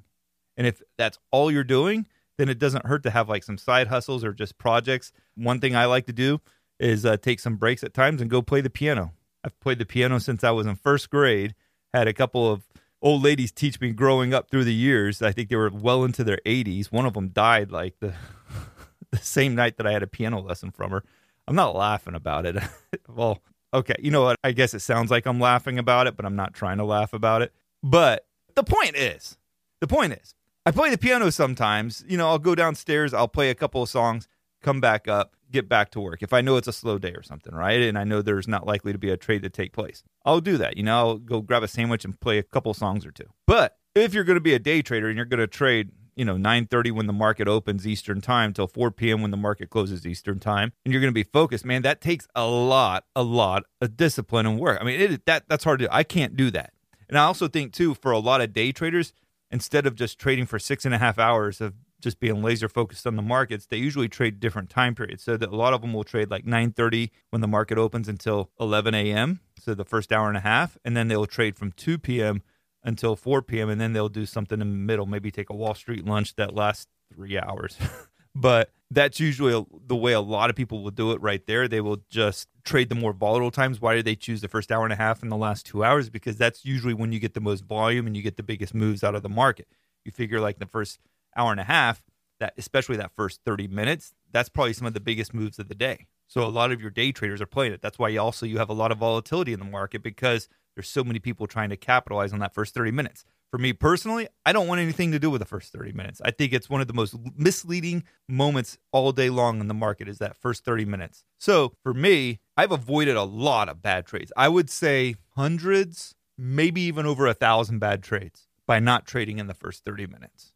And 0.57 0.67
if 0.67 0.81
that's 0.97 1.19
all 1.31 1.51
you're 1.51 1.62
doing, 1.62 2.07
then 2.39 2.49
it 2.49 2.59
doesn't 2.59 2.87
hurt 2.87 3.03
to 3.03 3.11
have 3.11 3.29
like 3.29 3.45
some 3.45 3.59
side 3.59 3.89
hustles 3.89 4.25
or 4.25 4.33
just 4.33 4.57
projects. 4.57 5.12
One 5.35 5.61
thing 5.61 5.77
I 5.77 5.85
like 5.85 6.07
to 6.07 6.12
do 6.12 6.41
is 6.81 7.05
uh, 7.05 7.19
take 7.19 7.39
some 7.39 7.57
breaks 7.57 7.85
at 7.85 7.93
times 7.93 8.23
and 8.23 8.31
go 8.31 8.41
play 8.41 8.62
the 8.62 8.71
piano. 8.71 9.12
I've 9.45 9.59
played 9.61 9.79
the 9.79 9.87
piano 9.87 10.19
since 10.19 10.43
I 10.43 10.51
was 10.53 10.67
in 10.67 10.77
first 10.77 11.11
grade. 11.11 11.55
Had 11.93 12.09
a 12.09 12.15
couple 12.15 12.51
of 12.51 12.62
old 13.02 13.23
ladies 13.23 13.52
teach 13.52 13.80
me 13.80 13.90
growing 13.92 14.32
up 14.32 14.50
through 14.50 14.64
the 14.64 14.75
years. 14.75 15.21
I 15.21 15.32
think 15.32 15.50
they 15.50 15.56
were 15.56 15.71
well 15.71 16.04
into 16.04 16.25
their 16.25 16.40
80s. 16.47 16.87
One 16.87 17.04
of 17.04 17.14
them 17.14 17.28
died 17.28 17.71
like 17.71 17.99
the 18.00 18.14
the 19.11 19.18
same 19.18 19.54
night 19.54 19.76
that 19.76 19.87
I 19.87 19.92
had 19.92 20.02
a 20.02 20.06
piano 20.06 20.40
lesson 20.40 20.71
from 20.71 20.90
her. 20.92 21.04
I'm 21.47 21.56
not 21.56 21.75
laughing 21.75 22.14
about 22.14 22.47
it. 22.47 22.56
well, 23.09 23.42
Okay, 23.75 23.94
you 23.99 24.11
know 24.11 24.23
what? 24.23 24.37
I 24.44 24.52
guess 24.52 24.75
it 24.75 24.80
sounds 24.80 25.11
like 25.11 25.25
I'm 25.25 25.40
laughing 25.40 25.78
about 25.78 26.06
it, 26.06 26.14
but 26.14 26.26
I'm 26.26 26.37
not 26.37 26.52
trying 26.52 26.76
to 26.76 26.85
laugh 26.85 27.14
about 27.14 27.40
it. 27.40 27.52
But 27.82 28.26
the 28.54 28.64
point 28.64 28.97
is, 28.97 29.38
the 29.80 29.87
point 29.87 30.12
is, 30.12 30.35
I 30.66 30.71
play 30.73 30.90
the 30.90 30.99
piano 30.99 31.30
sometimes. 31.32 32.04
You 32.06 32.18
know, 32.18 32.28
I'll 32.28 32.38
go 32.38 32.54
downstairs, 32.54 33.14
I'll 33.14 33.28
play 33.28 33.49
a 33.49 33.54
couple 33.54 33.82
of 33.82 33.88
songs, 33.88 34.28
come 34.62 34.81
back 34.81 35.09
up, 35.09 35.35
get 35.50 35.69
back 35.69 35.90
to 35.90 36.00
work. 36.00 36.23
If 36.23 36.33
I 36.33 36.40
know 36.40 36.57
it's 36.57 36.69
a 36.69 36.73
slow 36.73 36.99
day 36.99 37.12
or 37.12 37.23
something, 37.23 37.54
right? 37.54 37.81
And 37.81 37.99
I 37.99 38.04
know 38.04 38.23
there's 38.23 38.49
not 38.49 38.66
likely 38.66 38.92
to 38.92 38.99
be 38.99 39.11
a 39.11 39.16
trade 39.16 39.42
to 39.42 39.50
take 39.50 39.73
place, 39.73 40.02
I'll 40.25 40.40
do 40.40 40.57
that. 40.57 40.76
You 40.76 40.83
know, 40.83 40.97
I'll 40.97 41.19
go 41.19 41.40
grab 41.40 41.62
a 41.62 41.69
sandwich 41.69 42.04
and 42.04 42.19
play 42.19 42.38
a 42.38 42.42
couple 42.42 42.73
songs 42.75 43.04
or 43.04 43.11
two. 43.11 43.28
But 43.47 43.76
if 43.95 44.14
you're 44.14 44.25
going 44.25 44.37
to 44.37 44.40
be 44.40 44.54
a 44.54 44.59
day 44.59 44.83
trader 44.83 45.09
and 45.09 45.16
you're 45.16 45.26
going 45.26 45.40
to 45.40 45.47
trade, 45.47 45.90
you 46.16 46.25
know, 46.25 46.37
9:30 46.37 46.92
when 46.92 47.07
the 47.07 47.12
market 47.12 47.49
opens 47.49 47.87
Eastern 47.87 48.21
time 48.21 48.52
till 48.52 48.66
4 48.66 48.90
p.m. 48.90 49.23
when 49.23 49.31
the 49.31 49.37
market 49.37 49.71
closes 49.71 50.07
Eastern 50.07 50.38
time, 50.38 50.73
and 50.85 50.92
you're 50.92 51.00
going 51.00 51.12
to 51.12 51.14
be 51.14 51.23
focused, 51.23 51.64
man, 51.64 51.83
that 51.83 52.00
takes 52.00 52.28
a 52.35 52.47
lot, 52.47 53.04
a 53.16 53.23
lot 53.23 53.64
of 53.81 53.97
discipline 53.97 54.47
and 54.47 54.59
work. 54.59 54.78
I 54.81 54.85
mean, 54.85 55.00
it, 55.00 55.26
that 55.26 55.45
that's 55.49 55.64
hard 55.64 55.81
to. 55.81 55.87
do. 55.87 55.88
I 55.90 56.02
can't 56.02 56.37
do 56.37 56.50
that. 56.50 56.73
And 57.09 57.19
I 57.19 57.25
also 57.25 57.49
think 57.49 57.73
too, 57.73 57.95
for 57.95 58.11
a 58.11 58.19
lot 58.19 58.40
of 58.40 58.52
day 58.52 58.73
traders, 58.73 59.12
instead 59.50 59.87
of 59.87 59.95
just 59.95 60.19
trading 60.19 60.47
for 60.47 60.59
six 60.59 60.85
and 60.85 60.95
a 60.95 60.99
half 60.99 61.19
hours 61.19 61.61
of 61.61 61.75
just 62.02 62.21
being 62.21 62.42
laser 62.42 62.68
focused 62.68 63.06
on 63.06 63.16
the 63.16 63.23
markets, 63.23 63.66
they 63.66 63.76
usually 63.76 64.09
trade 64.09 64.40
different 64.40 64.68
time 64.68 64.94
periods. 64.94 65.23
So 65.23 65.37
that 65.37 65.49
a 65.49 65.56
lot 65.56 65.73
of 65.73 65.80
them 65.80 65.92
will 65.92 66.04
trade 66.04 66.30
like 66.30 66.44
9:30 66.44 67.11
when 67.30 67.40
the 67.40 67.49
market 67.49 67.78
opens 67.78 68.09
until 68.09 68.50
11 68.61 68.94
a.m. 68.94 69.40
So 69.59 69.75
the 69.75 69.85
first 69.85 70.12
hour 70.12 70.28
and 70.28 70.37
a 70.37 70.40
half, 70.40 70.76
and 70.85 70.97
then 70.97 71.09
they'll 71.09 71.26
trade 71.26 71.56
from 71.56 71.73
2 71.73 71.99
p.m. 71.99 72.42
until 72.82 73.14
4 73.14 73.42
p.m. 73.42 73.71
and 73.71 73.80
then 73.80 73.92
they'll 73.92 74.09
do 74.09 74.26
something 74.26 74.61
in 74.61 74.68
the 74.71 74.76
middle, 74.76 75.06
maybe 75.06 75.30
take 75.30 75.50
a 75.50 75.54
Wall 75.54 75.75
Street 75.75 76.04
lunch 76.04 76.35
that 76.37 76.54
lasts 76.54 76.88
three 77.14 77.38
hours. 77.38 77.76
but 78.35 78.71
that's 78.90 79.21
usually 79.21 79.64
the 79.87 79.97
way 79.97 80.12
a 80.12 80.21
lot 80.21 80.50
of 80.50 80.56
people 80.56 80.82
will 80.82 80.90
do 80.90 81.12
it 81.12 81.21
right 81.21 81.47
there. 81.47 81.68
They 81.68 81.80
will 81.80 82.02
just 82.11 82.49
trade 82.64 82.88
the 82.88 82.94
more 82.94 83.12
volatile 83.12 83.50
times. 83.50 83.80
Why 83.80 83.94
do 83.94 84.02
they 84.02 84.16
choose 84.16 84.40
the 84.40 84.49
first 84.49 84.71
hour 84.71 84.85
and 84.85 84.92
a 84.92 84.97
half 84.97 85.23
and 85.23 85.30
the 85.30 85.37
last 85.37 85.64
two 85.64 85.85
hours? 85.85 86.11
Because 86.11 86.37
that's 86.37 86.64
usually 86.64 86.94
when 86.94 87.12
you 87.12 87.18
get 87.18 87.35
the 87.35 87.40
most 87.40 87.64
volume 87.64 88.06
and 88.06 88.16
you 88.16 88.23
get 88.23 88.37
the 88.37 88.42
biggest 88.42 88.75
moves 88.75 89.02
out 89.02 89.14
of 89.14 89.23
the 89.23 89.28
market. 89.28 89.68
You 90.04 90.12
figure 90.12 90.40
like 90.40 90.59
the 90.59 90.66
first 90.66 90.99
hour 91.37 91.51
and 91.51 91.61
a 91.61 91.65
half, 91.65 92.03
that 92.41 92.55
especially 92.59 92.97
that 92.97 93.15
first 93.15 93.41
30 93.45 93.69
minutes, 93.69 94.15
that's 94.33 94.49
probably 94.49 94.73
some 94.73 94.87
of 94.87 94.95
the 94.95 95.01
biggest 95.01 95.33
moves 95.33 95.59
of 95.59 95.69
the 95.69 95.75
day. 95.75 96.07
So 96.27 96.43
a 96.43 96.49
lot 96.49 96.73
of 96.73 96.81
your 96.81 96.91
day 96.91 97.12
traders 97.12 97.41
are 97.41 97.47
playing 97.47 97.73
it. 97.73 97.83
That's 97.83 97.99
why 97.99 98.09
you 98.09 98.21
also 98.21 98.47
you 98.47 98.59
have 98.59 98.71
a 98.71 98.75
lot 98.75 98.91
of 98.91 98.99
volatility 98.99 99.53
in 99.53 99.59
the 99.59 99.67
market 99.67 100.03
because 100.03 100.49
there's 100.75 100.89
so 100.89 101.05
many 101.05 101.19
people 101.19 101.47
trying 101.47 101.71
to 101.71 101.77
capitalize 101.77 102.33
on 102.33 102.39
that 102.39 102.55
first 102.55 102.75
30 102.75 102.91
minutes. 102.91 103.25
For 103.51 103.59
me 103.59 103.75
personally, 103.75 104.29
I 104.47 104.55
don't 104.55 104.67
want 104.67 104.81
anything 104.81 105.12
to 105.12 105.19
do 105.19 105.29
with 105.29 105.41
the 105.41 105.47
first 105.47 105.73
30 105.73 105.93
minutes. 105.93 106.23
I 106.25 106.31
think 106.31 106.55
it's 106.55 106.71
one 106.71 106.81
of 106.81 106.87
the 106.87 106.95
most 106.95 107.15
misleading 107.37 108.05
moments 108.27 108.79
all 108.93 109.12
day 109.12 109.29
long 109.29 109.61
in 109.61 109.69
the 109.69 109.75
market 109.75 110.09
is 110.09 110.19
that 110.19 110.39
first 110.39 110.65
30 110.65 110.87
minutes. 110.87 111.23
So 111.39 111.75
for 111.83 111.93
me, 111.93 112.41
I've 112.57 112.73
avoided 112.73 113.15
a 113.15 113.25
lot 113.25 113.69
of 113.69 113.83
bad 113.83 114.07
trades. 114.07 114.33
I 114.35 114.49
would 114.49 114.71
say 114.71 115.17
hundreds, 115.37 116.15
maybe 116.39 116.81
even 116.81 117.05
over 117.05 117.27
a 117.27 117.35
thousand 117.35 117.79
bad 117.79 118.03
trades 118.03 118.49
by 118.67 118.79
not 118.79 119.07
trading 119.07 119.39
in 119.39 119.49
the 119.49 119.55
first 119.55 119.85
30 119.85 120.07
minutes. 120.07 120.55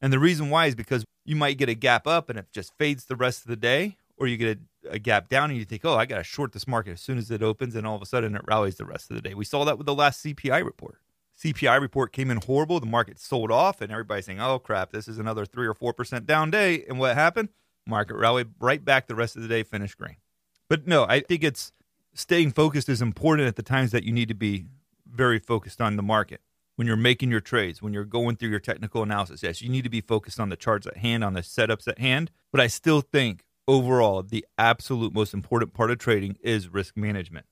And 0.00 0.12
the 0.12 0.18
reason 0.18 0.50
why 0.50 0.66
is 0.66 0.74
because 0.74 1.04
you 1.24 1.36
might 1.36 1.58
get 1.58 1.68
a 1.68 1.74
gap 1.74 2.06
up 2.06 2.30
and 2.30 2.38
it 2.38 2.46
just 2.52 2.72
fades 2.78 3.04
the 3.04 3.16
rest 3.16 3.42
of 3.42 3.48
the 3.48 3.56
day, 3.56 3.96
or 4.16 4.26
you 4.26 4.36
get 4.36 4.58
a, 4.84 4.94
a 4.94 4.98
gap 4.98 5.28
down 5.28 5.50
and 5.50 5.58
you 5.58 5.64
think, 5.64 5.84
oh, 5.84 5.96
I 5.96 6.06
got 6.06 6.18
to 6.18 6.24
short 6.24 6.52
this 6.52 6.66
market 6.66 6.92
as 6.92 7.00
soon 7.00 7.18
as 7.18 7.30
it 7.30 7.42
opens, 7.42 7.74
and 7.74 7.86
all 7.86 7.96
of 7.96 8.02
a 8.02 8.06
sudden 8.06 8.34
it 8.34 8.42
rallies 8.46 8.76
the 8.76 8.84
rest 8.84 9.10
of 9.10 9.16
the 9.16 9.22
day. 9.22 9.34
We 9.34 9.44
saw 9.44 9.64
that 9.64 9.78
with 9.78 9.86
the 9.86 9.94
last 9.94 10.24
CPI 10.24 10.64
report. 10.64 10.98
CPI 11.38 11.80
report 11.80 12.12
came 12.12 12.30
in 12.30 12.38
horrible. 12.38 12.80
The 12.80 12.86
market 12.86 13.18
sold 13.18 13.50
off, 13.50 13.80
and 13.80 13.90
everybody's 13.90 14.26
saying, 14.26 14.40
oh, 14.40 14.58
crap, 14.58 14.92
this 14.92 15.08
is 15.08 15.18
another 15.18 15.46
3 15.46 15.66
or 15.66 15.74
4% 15.74 16.26
down 16.26 16.50
day. 16.50 16.84
And 16.86 16.98
what 16.98 17.14
happened? 17.14 17.48
Market 17.86 18.16
rallied 18.16 18.48
right 18.60 18.84
back 18.84 19.06
the 19.06 19.14
rest 19.14 19.36
of 19.36 19.42
the 19.42 19.48
day, 19.48 19.62
finished 19.62 19.96
green. 19.96 20.16
But 20.68 20.86
no, 20.86 21.04
I 21.08 21.20
think 21.20 21.42
it's 21.42 21.72
staying 22.12 22.52
focused 22.52 22.88
is 22.88 23.00
important 23.00 23.48
at 23.48 23.56
the 23.56 23.62
times 23.62 23.90
that 23.92 24.04
you 24.04 24.12
need 24.12 24.28
to 24.28 24.34
be 24.34 24.66
very 25.06 25.38
focused 25.38 25.80
on 25.80 25.96
the 25.96 26.02
market 26.02 26.40
when 26.76 26.86
you're 26.86 26.96
making 26.96 27.30
your 27.30 27.40
trades, 27.40 27.82
when 27.82 27.92
you're 27.92 28.04
going 28.04 28.36
through 28.36 28.50
your 28.50 28.60
technical 28.60 29.02
analysis. 29.02 29.42
Yes, 29.42 29.60
you 29.60 29.68
need 29.68 29.84
to 29.84 29.90
be 29.90 30.00
focused 30.00 30.40
on 30.40 30.48
the 30.48 30.56
charts 30.56 30.86
at 30.86 30.96
hand, 30.98 31.22
on 31.22 31.34
the 31.34 31.40
setups 31.40 31.88
at 31.88 31.98
hand. 31.98 32.30
But 32.52 32.60
I 32.60 32.66
still 32.66 33.00
think 33.00 33.44
overall, 33.68 34.22
the 34.22 34.44
absolute 34.58 35.12
most 35.12 35.34
important 35.34 35.74
part 35.74 35.90
of 35.90 35.98
trading 35.98 36.36
is 36.42 36.68
risk 36.68 36.96
management. 36.96 37.46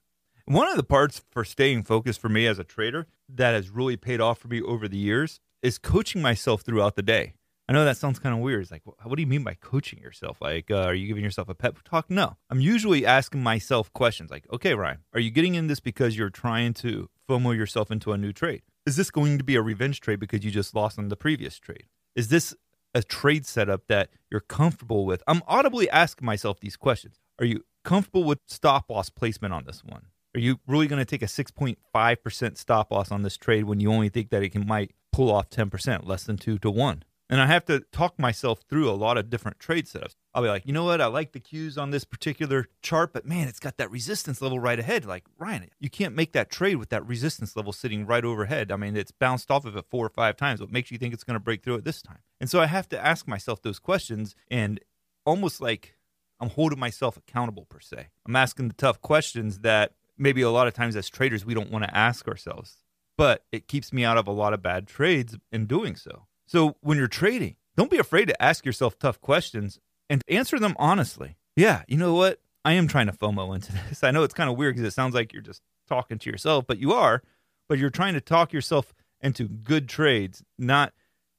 One 0.47 0.69
of 0.69 0.77
the 0.77 0.83
parts 0.83 1.23
for 1.31 1.45
staying 1.45 1.83
focused 1.83 2.21
for 2.21 2.31
me 2.31 2.47
as 2.47 2.59
a 2.59 2.65
trader 2.65 3.07
that 3.29 3.53
has 3.53 3.69
really 3.69 3.97
paid 3.97 4.21
off 4.21 4.39
for 4.39 4.49
me 4.49 4.63
over 4.63 4.89
the 4.89 4.97
years 4.97 5.41
is 5.63 5.79
coaching 5.79 6.23
myself 6.23 6.63
throughout 6.63 6.97
the 6.97 7.03
day. 7.03 7.35
I 7.69 7.75
know 7.75 7.85
that 7.85 7.99
sounds 7.99 8.19
kind 8.19 8.35
of 8.35 8.41
weird. 8.41 8.63
It's 8.63 8.71
like, 8.71 8.83
what 8.87 9.15
do 9.15 9.21
you 9.21 9.27
mean 9.27 9.45
by 9.45 9.53
coaching 9.53 9.99
yourself? 9.99 10.39
Like, 10.41 10.71
uh, 10.71 10.85
are 10.85 10.95
you 10.95 11.07
giving 11.07 11.23
yourself 11.23 11.51
a 11.51 11.55
pep 11.55 11.77
talk? 11.85 12.09
No. 12.09 12.39
I'm 12.49 12.63
usually 12.63 13.05
asking 13.05 13.43
myself 13.43 13.93
questions 13.93 14.31
like, 14.31 14.47
okay, 14.51 14.75
Ryan, 14.75 15.01
are 15.13 15.21
you 15.21 15.31
getting 15.31 15.55
in 15.55 15.67
this 15.67 15.81
because 15.81 16.17
you're 16.17 16.31
trying 16.31 16.73
to 16.75 17.11
FOMO 17.29 17.55
yourself 17.55 17.91
into 17.91 18.13
a 18.13 18.17
new 18.17 18.33
trade? 18.33 18.63
Is 18.89 18.97
this 18.97 19.11
going 19.11 19.37
to 19.37 19.45
be 19.45 19.55
a 19.55 19.61
revenge 19.61 20.01
trade 20.01 20.19
because 20.19 20.47
you 20.47 20.51
just 20.51 20.75
lost 20.75 20.99
on 20.99 21.09
the 21.09 21.15
previous 21.15 21.59
trade? 21.59 21.89
Is 22.17 22.29
this 22.29 22.55
a 22.95 23.03
trade 23.03 23.45
setup 23.45 23.83
that 23.89 24.09
you're 24.31 24.41
comfortable 24.41 25.05
with? 25.05 25.23
I'm 25.27 25.43
audibly 25.47 25.91
asking 25.91 26.25
myself 26.25 26.61
these 26.61 26.75
questions. 26.75 27.21
Are 27.39 27.45
you 27.45 27.67
comfortable 27.85 28.25
with 28.25 28.39
stop 28.47 28.89
loss 28.89 29.11
placement 29.11 29.53
on 29.53 29.65
this 29.67 29.85
one? 29.85 30.07
Are 30.35 30.41
you 30.41 30.61
really 30.67 30.87
going 30.87 31.01
to 31.01 31.05
take 31.05 31.21
a 31.21 31.27
6.5% 31.27 32.57
stop 32.57 32.91
loss 32.91 33.13
on 33.13 33.21
this 33.21 33.37
trade 33.37 33.65
when 33.65 33.79
you 33.79 33.93
only 33.93 34.09
think 34.09 34.31
that 34.31 34.43
it 34.43 34.53
can 34.53 34.67
might 34.67 34.95
pull 35.13 35.31
off 35.31 35.51
10%, 35.51 36.07
less 36.07 36.25
than 36.25 36.39
2 36.39 36.57
to 36.57 36.71
1? 36.71 37.03
And 37.29 37.43
I 37.43 37.47
have 37.47 37.67
to 37.67 37.81
talk 37.93 38.19
myself 38.19 38.63
through 38.71 38.89
a 38.89 38.93
lot 38.93 39.19
of 39.19 39.29
different 39.29 39.59
trade 39.59 39.85
setups. 39.85 40.15
I'll 40.39 40.45
be 40.45 40.49
like, 40.49 40.67
you 40.67 40.73
know 40.73 40.85
what? 40.85 41.01
I 41.01 41.07
like 41.07 41.33
the 41.33 41.41
cues 41.41 41.77
on 41.77 41.91
this 41.91 42.05
particular 42.05 42.69
chart, 42.81 43.13
but 43.13 43.27
man, 43.27 43.49
it's 43.49 43.59
got 43.59 43.77
that 43.79 43.91
resistance 43.91 44.41
level 44.41 44.61
right 44.61 44.79
ahead. 44.79 45.05
Like, 45.05 45.25
Ryan, 45.37 45.69
you 45.81 45.91
can't 45.91 46.15
make 46.15 46.31
that 46.31 46.49
trade 46.49 46.77
with 46.77 46.91
that 46.91 47.05
resistance 47.05 47.57
level 47.57 47.73
sitting 47.73 48.07
right 48.07 48.25
overhead. 48.25 48.71
I 48.71 48.77
mean, 48.77 48.97
it's 48.97 49.11
bounced 49.11 49.51
off 49.51 49.65
of 49.65 49.77
it 49.77 49.87
four 49.91 50.07
or 50.07 50.11
five 50.11 50.37
times. 50.37 50.61
What 50.61 50.71
makes 50.71 50.93
you 50.93 50.99
think 50.99 51.13
it's 51.13 51.25
going 51.25 51.35
to 51.35 51.41
break 51.41 51.65
through 51.65 51.75
it 51.75 51.85
this 51.85 52.03
time? 52.03 52.21
And 52.41 52.49
so 52.49 52.61
I 52.61 52.67
have 52.67 52.89
to 52.91 53.05
ask 53.05 53.27
myself 53.27 53.63
those 53.63 53.81
questions 53.81 54.37
and 54.49 54.79
almost 55.27 55.61
like 55.61 55.97
I'm 56.39 56.51
holding 56.51 56.79
myself 56.79 57.17
accountable 57.17 57.65
per 57.65 57.81
se. 57.81 58.07
I'm 58.25 58.37
asking 58.37 58.69
the 58.69 58.75
tough 58.75 59.01
questions 59.01 59.59
that 59.63 59.95
maybe 60.17 60.43
a 60.43 60.51
lot 60.51 60.69
of 60.69 60.73
times 60.75 60.95
as 60.95 61.11
traders 61.11 61.45
we 61.45 61.55
don't 61.55 61.73
want 61.73 61.83
to 61.83 61.97
ask 61.97 62.29
ourselves. 62.29 62.77
But 63.17 63.45
it 63.51 63.67
keeps 63.67 63.93
me 63.93 64.05
out 64.05 64.19
of 64.19 64.29
a 64.29 64.33
lot 64.33 64.55
of 64.55 64.63
bad 64.63 64.87
trades 64.87 65.37
in 65.51 65.67
doing 65.67 65.97
so. 65.97 66.29
So 66.47 66.77
when 66.81 66.97
you're 66.97 67.09
trading, 67.09 67.57
don't 67.77 67.91
be 67.91 67.99
afraid 67.99 68.29
to 68.29 68.41
ask 68.41 68.65
yourself 68.65 69.01
tough 69.01 69.21
questions 69.21 69.81
and 70.09 70.23
answer 70.29 70.59
them 70.59 70.75
honestly. 70.79 71.37
Yeah, 71.57 71.83
you 71.89 71.97
know 71.97 72.15
what? 72.15 72.41
I 72.65 72.75
am 72.75 72.89
trying 72.89 73.07
to 73.07 73.13
FOMO 73.13 73.55
into 73.55 73.73
this. 73.89 74.05
I 74.05 74.11
know 74.11 74.23
it's 74.23 74.35
kind 74.35 74.51
of 74.51 74.57
weird 74.57 74.75
because 74.75 74.87
it 74.87 74.95
sounds 74.95 75.15
like 75.15 75.33
you're 75.33 75.43
just 75.43 75.63
talking 75.89 76.19
to 76.19 76.31
yourself, 76.31 76.67
but 76.67 76.79
you 76.79 76.93
are. 76.93 77.23
But 77.69 77.79
you're 77.79 77.91
trying 77.91 78.15
to 78.15 78.21
talk 78.21 78.53
yourself 78.53 78.95
into 79.21 79.49
good 79.49 79.89
trades, 79.89 80.43
not 80.59 80.93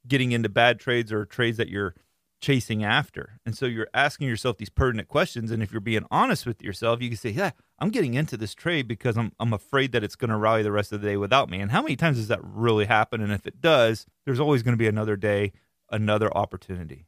getting 0.08 0.32
into 0.32 0.50
bad 0.50 0.80
trades 0.80 1.12
or 1.12 1.26
trades 1.26 1.58
that 1.58 1.70
you're 1.70 1.96
chasing 2.42 2.84
after. 2.84 3.40
And 3.46 3.58
so 3.58 3.66
you're 3.66 3.90
asking 3.94 4.28
yourself 4.28 4.58
these 4.58 4.70
pertinent 4.70 5.08
questions. 5.08 5.52
And 5.52 5.62
if 5.62 5.72
you're 5.72 5.82
being 5.82 6.06
honest 6.10 6.46
with 6.46 6.62
yourself, 6.62 7.02
you 7.02 7.10
can 7.10 7.18
say, 7.18 7.32
Yeah, 7.32 7.52
I'm 7.80 7.90
getting 7.90 8.14
into 8.14 8.38
this 8.38 8.56
trade 8.56 8.88
because 8.88 9.18
I'm 9.18 9.34
I'm 9.40 9.54
afraid 9.54 9.92
that 9.92 10.04
it's 10.04 10.16
going 10.16 10.30
to 10.30 10.38
rally 10.38 10.64
the 10.64 10.72
rest 10.72 10.92
of 10.92 11.02
the 11.02 11.08
day 11.08 11.18
without 11.18 11.50
me. 11.50 11.60
And 11.60 11.72
how 11.72 11.82
many 11.82 11.96
times 11.96 12.18
does 12.18 12.28
that 12.30 12.40
really 12.44 12.86
happen? 12.86 13.22
And 13.22 13.32
if 13.32 13.46
it 13.46 13.62
does, 13.62 14.06
there's 14.26 14.40
always 14.40 14.64
going 14.64 14.74
to 14.74 14.78
be 14.78 14.88
another 14.88 15.16
day, 15.16 15.52
another 15.90 16.36
opportunity. 16.36 17.08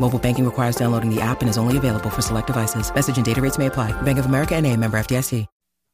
Mobile 0.00 0.18
banking 0.18 0.44
requires 0.44 0.76
downloading 0.76 1.14
the 1.14 1.20
app 1.20 1.42
and 1.42 1.50
is 1.50 1.58
only 1.58 1.76
available 1.76 2.08
for 2.10 2.22
select 2.22 2.46
devices. 2.46 2.94
Message 2.94 3.16
and 3.18 3.26
data 3.26 3.42
rates 3.42 3.58
may 3.58 3.66
apply. 3.66 3.92
Bank 4.02 4.18
of 4.18 4.26
America 4.26 4.54
and 4.54 4.66
a 4.66 4.74
member 4.74 4.98
FDIC. 4.98 5.46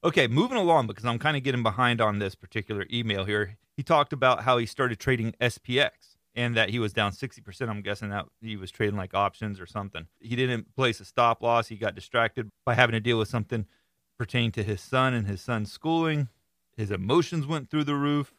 Okay, 0.04 0.26
moving 0.26 0.58
along 0.58 0.86
because 0.86 1.06
I'm 1.06 1.18
kind 1.18 1.34
of 1.34 1.42
getting 1.42 1.62
behind 1.62 2.02
on 2.02 2.18
this 2.18 2.34
particular 2.34 2.84
email 2.92 3.24
here. 3.24 3.56
He 3.74 3.82
talked 3.82 4.12
about 4.12 4.42
how 4.42 4.58
he 4.58 4.66
started 4.66 5.00
trading 5.00 5.32
SPX 5.40 5.90
and 6.34 6.54
that 6.56 6.68
he 6.68 6.78
was 6.78 6.92
down 6.92 7.12
60%. 7.12 7.70
I'm 7.70 7.80
guessing 7.80 8.10
that 8.10 8.26
he 8.42 8.56
was 8.56 8.70
trading 8.70 8.96
like 8.98 9.14
options 9.14 9.58
or 9.58 9.64
something. 9.64 10.06
He 10.20 10.36
didn't 10.36 10.76
place 10.76 11.00
a 11.00 11.06
stop 11.06 11.42
loss. 11.42 11.68
He 11.68 11.76
got 11.76 11.94
distracted 11.94 12.50
by 12.66 12.74
having 12.74 12.92
to 12.92 13.00
deal 13.00 13.18
with 13.18 13.28
something 13.28 13.64
pertaining 14.18 14.52
to 14.52 14.62
his 14.62 14.82
son 14.82 15.14
and 15.14 15.26
his 15.26 15.40
son's 15.40 15.72
schooling. 15.72 16.28
His 16.76 16.90
emotions 16.90 17.46
went 17.46 17.70
through 17.70 17.84
the 17.84 17.94
roof. 17.94 18.34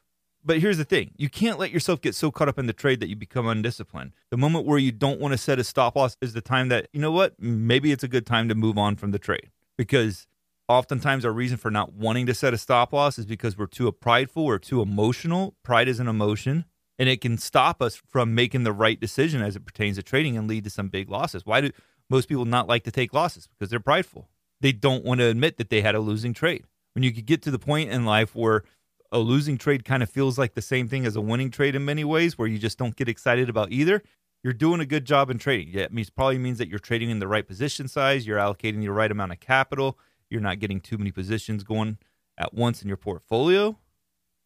But 0.45 0.59
here's 0.59 0.77
the 0.77 0.85
thing 0.85 1.11
you 1.17 1.27
can't 1.27 1.59
let 1.59 1.71
yourself 1.71 1.99
get 2.01 2.15
so 2.15 2.31
caught 2.31 2.47
up 2.47 2.59
in 2.59 2.67
the 2.67 2.73
trade 2.73 2.99
that 2.99 3.09
you 3.09 3.15
become 3.15 3.47
undisciplined. 3.47 4.11
The 4.29 4.37
moment 4.37 4.65
where 4.65 4.77
you 4.77 4.91
don't 4.91 5.19
want 5.19 5.31
to 5.31 5.37
set 5.37 5.59
a 5.59 5.63
stop 5.63 5.95
loss 5.95 6.17
is 6.21 6.33
the 6.33 6.41
time 6.41 6.69
that, 6.69 6.87
you 6.93 7.01
know 7.01 7.11
what, 7.11 7.33
maybe 7.39 7.91
it's 7.91 8.03
a 8.03 8.07
good 8.07 8.25
time 8.25 8.47
to 8.49 8.55
move 8.55 8.77
on 8.77 8.95
from 8.95 9.11
the 9.11 9.19
trade 9.19 9.49
because 9.77 10.27
Oftentimes, 10.67 11.25
our 11.25 11.31
reason 11.31 11.57
for 11.57 11.69
not 11.69 11.93
wanting 11.93 12.25
to 12.25 12.33
set 12.33 12.53
a 12.53 12.57
stop 12.57 12.91
loss 12.91 13.19
is 13.19 13.27
because 13.27 13.55
we're 13.55 13.67
too 13.67 13.91
prideful 13.91 14.43
or 14.43 14.57
too 14.57 14.81
emotional. 14.81 15.55
Pride 15.61 15.87
is 15.87 15.99
an 15.99 16.07
emotion, 16.07 16.65
and 16.97 17.07
it 17.07 17.21
can 17.21 17.37
stop 17.37 17.83
us 17.83 17.95
from 17.95 18.33
making 18.33 18.63
the 18.63 18.73
right 18.73 18.99
decision 18.99 19.43
as 19.43 19.55
it 19.55 19.65
pertains 19.65 19.97
to 19.97 20.03
trading 20.03 20.35
and 20.35 20.47
lead 20.47 20.63
to 20.63 20.71
some 20.71 20.87
big 20.87 21.07
losses. 21.07 21.45
Why 21.45 21.61
do 21.61 21.71
most 22.09 22.27
people 22.27 22.45
not 22.45 22.67
like 22.67 22.83
to 22.85 22.91
take 22.91 23.13
losses? 23.13 23.47
Because 23.47 23.69
they're 23.69 23.79
prideful. 23.79 24.27
They 24.59 24.71
don't 24.71 25.05
want 25.05 25.19
to 25.19 25.27
admit 25.27 25.57
that 25.57 25.69
they 25.69 25.81
had 25.81 25.93
a 25.93 25.99
losing 25.99 26.33
trade. 26.33 26.63
When 26.93 27.03
you 27.03 27.13
could 27.13 27.27
get 27.27 27.43
to 27.43 27.51
the 27.51 27.59
point 27.59 27.91
in 27.91 28.05
life 28.05 28.33
where 28.35 28.63
a 29.11 29.19
losing 29.19 29.57
trade 29.57 29.85
kind 29.85 30.03
of 30.03 30.09
feels 30.09 30.37
like 30.37 30.53
the 30.53 30.61
same 30.61 30.87
thing 30.87 31.05
as 31.05 31.15
a 31.15 31.21
winning 31.21 31.51
trade 31.51 31.75
in 31.75 31.85
many 31.85 32.03
ways, 32.03 32.37
where 32.37 32.47
you 32.47 32.57
just 32.57 32.77
don't 32.77 32.95
get 32.95 33.09
excited 33.09 33.49
about 33.49 33.71
either, 33.71 34.01
you're 34.43 34.53
doing 34.53 34.79
a 34.79 34.85
good 34.85 35.05
job 35.05 35.29
in 35.29 35.37
trading. 35.37 35.73
It 35.73 35.91
means 35.91 36.09
probably 36.09 36.37
means 36.37 36.57
that 36.59 36.67
you're 36.67 36.79
trading 36.79 37.09
in 37.09 37.19
the 37.19 37.27
right 37.27 37.47
position 37.47 37.87
size, 37.87 38.27
you're 38.27 38.37
allocating 38.37 38.81
the 38.81 38.89
right 38.89 39.11
amount 39.11 39.31
of 39.31 39.39
capital, 39.39 39.97
you're 40.29 40.41
not 40.41 40.59
getting 40.59 40.79
too 40.79 40.97
many 40.97 41.11
positions 41.11 41.63
going 41.63 41.97
at 42.37 42.53
once 42.53 42.81
in 42.81 42.87
your 42.87 42.97
portfolio. 42.97 43.77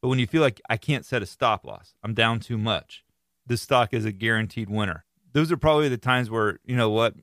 But 0.01 0.09
when 0.09 0.19
you 0.19 0.27
feel 0.27 0.41
like 0.41 0.61
I 0.69 0.77
can't 0.77 1.05
set 1.05 1.21
a 1.21 1.25
stop 1.25 1.65
loss, 1.65 1.95
I'm 2.03 2.13
down 2.13 2.39
too 2.39 2.57
much, 2.57 3.03
this 3.45 3.61
stock 3.61 3.93
is 3.93 4.05
a 4.05 4.11
guaranteed 4.11 4.69
winner. 4.69 5.05
Those 5.33 5.51
are 5.51 5.57
probably 5.57 5.89
the 5.89 5.97
times 5.97 6.29
where, 6.29 6.59
you 6.63 6.75
know 6.75 6.89
what, 6.89 7.15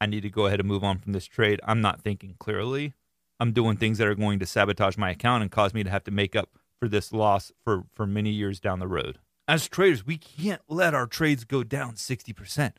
I 0.00 0.06
need 0.06 0.22
to 0.22 0.30
go 0.30 0.46
ahead 0.46 0.60
and 0.60 0.68
move 0.68 0.84
on 0.84 0.98
from 0.98 1.12
this 1.12 1.26
trade. 1.26 1.60
I'm 1.64 1.80
not 1.80 2.02
thinking 2.02 2.34
clearly. 2.38 2.94
I'm 3.40 3.52
doing 3.52 3.76
things 3.76 3.98
that 3.98 4.08
are 4.08 4.14
going 4.14 4.38
to 4.40 4.46
sabotage 4.46 4.96
my 4.96 5.10
account 5.10 5.42
and 5.42 5.50
cause 5.50 5.72
me 5.72 5.84
to 5.84 5.90
have 5.90 6.04
to 6.04 6.10
make 6.10 6.36
up 6.36 6.57
for 6.78 6.88
this 6.88 7.12
loss 7.12 7.52
for, 7.64 7.84
for 7.94 8.06
many 8.06 8.30
years 8.30 8.60
down 8.60 8.78
the 8.78 8.88
road 8.88 9.18
as 9.48 9.66
traders, 9.66 10.06
we 10.06 10.18
can't 10.18 10.60
let 10.68 10.94
our 10.94 11.06
trades 11.06 11.44
go 11.44 11.64
down 11.64 11.94
60%, 11.94 12.72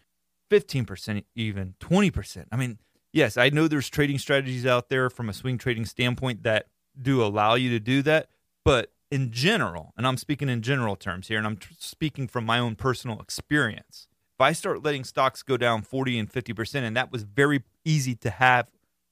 15%, 0.51 1.23
even 1.35 1.73
20%. 1.79 2.45
I 2.51 2.55
mean, 2.55 2.77
yes, 3.11 3.35
I 3.35 3.49
know 3.49 3.67
there's 3.67 3.89
trading 3.89 4.19
strategies 4.19 4.67
out 4.67 4.89
there 4.89 5.09
from 5.09 5.27
a 5.27 5.33
swing 5.33 5.57
trading 5.57 5.85
standpoint 5.85 6.43
that 6.43 6.67
do 7.01 7.23
allow 7.23 7.55
you 7.55 7.71
to 7.71 7.79
do 7.79 8.03
that, 8.03 8.29
but 8.63 8.91
in 9.09 9.31
general, 9.31 9.93
and 9.97 10.05
I'm 10.05 10.17
speaking 10.17 10.47
in 10.47 10.61
general 10.61 10.95
terms 10.95 11.27
here, 11.27 11.39
and 11.39 11.47
I'm 11.47 11.57
speaking 11.79 12.27
from 12.27 12.45
my 12.45 12.59
own 12.59 12.75
personal 12.75 13.19
experience. 13.19 14.07
If 14.37 14.41
I 14.41 14.51
start 14.51 14.83
letting 14.83 15.03
stocks 15.03 15.41
go 15.41 15.57
down 15.57 15.81
40 15.81 16.19
and 16.19 16.31
50%, 16.31 16.75
and 16.83 16.95
that 16.95 17.11
was 17.11 17.23
very 17.23 17.63
easy 17.83 18.13
to 18.15 18.29
have 18.29 18.67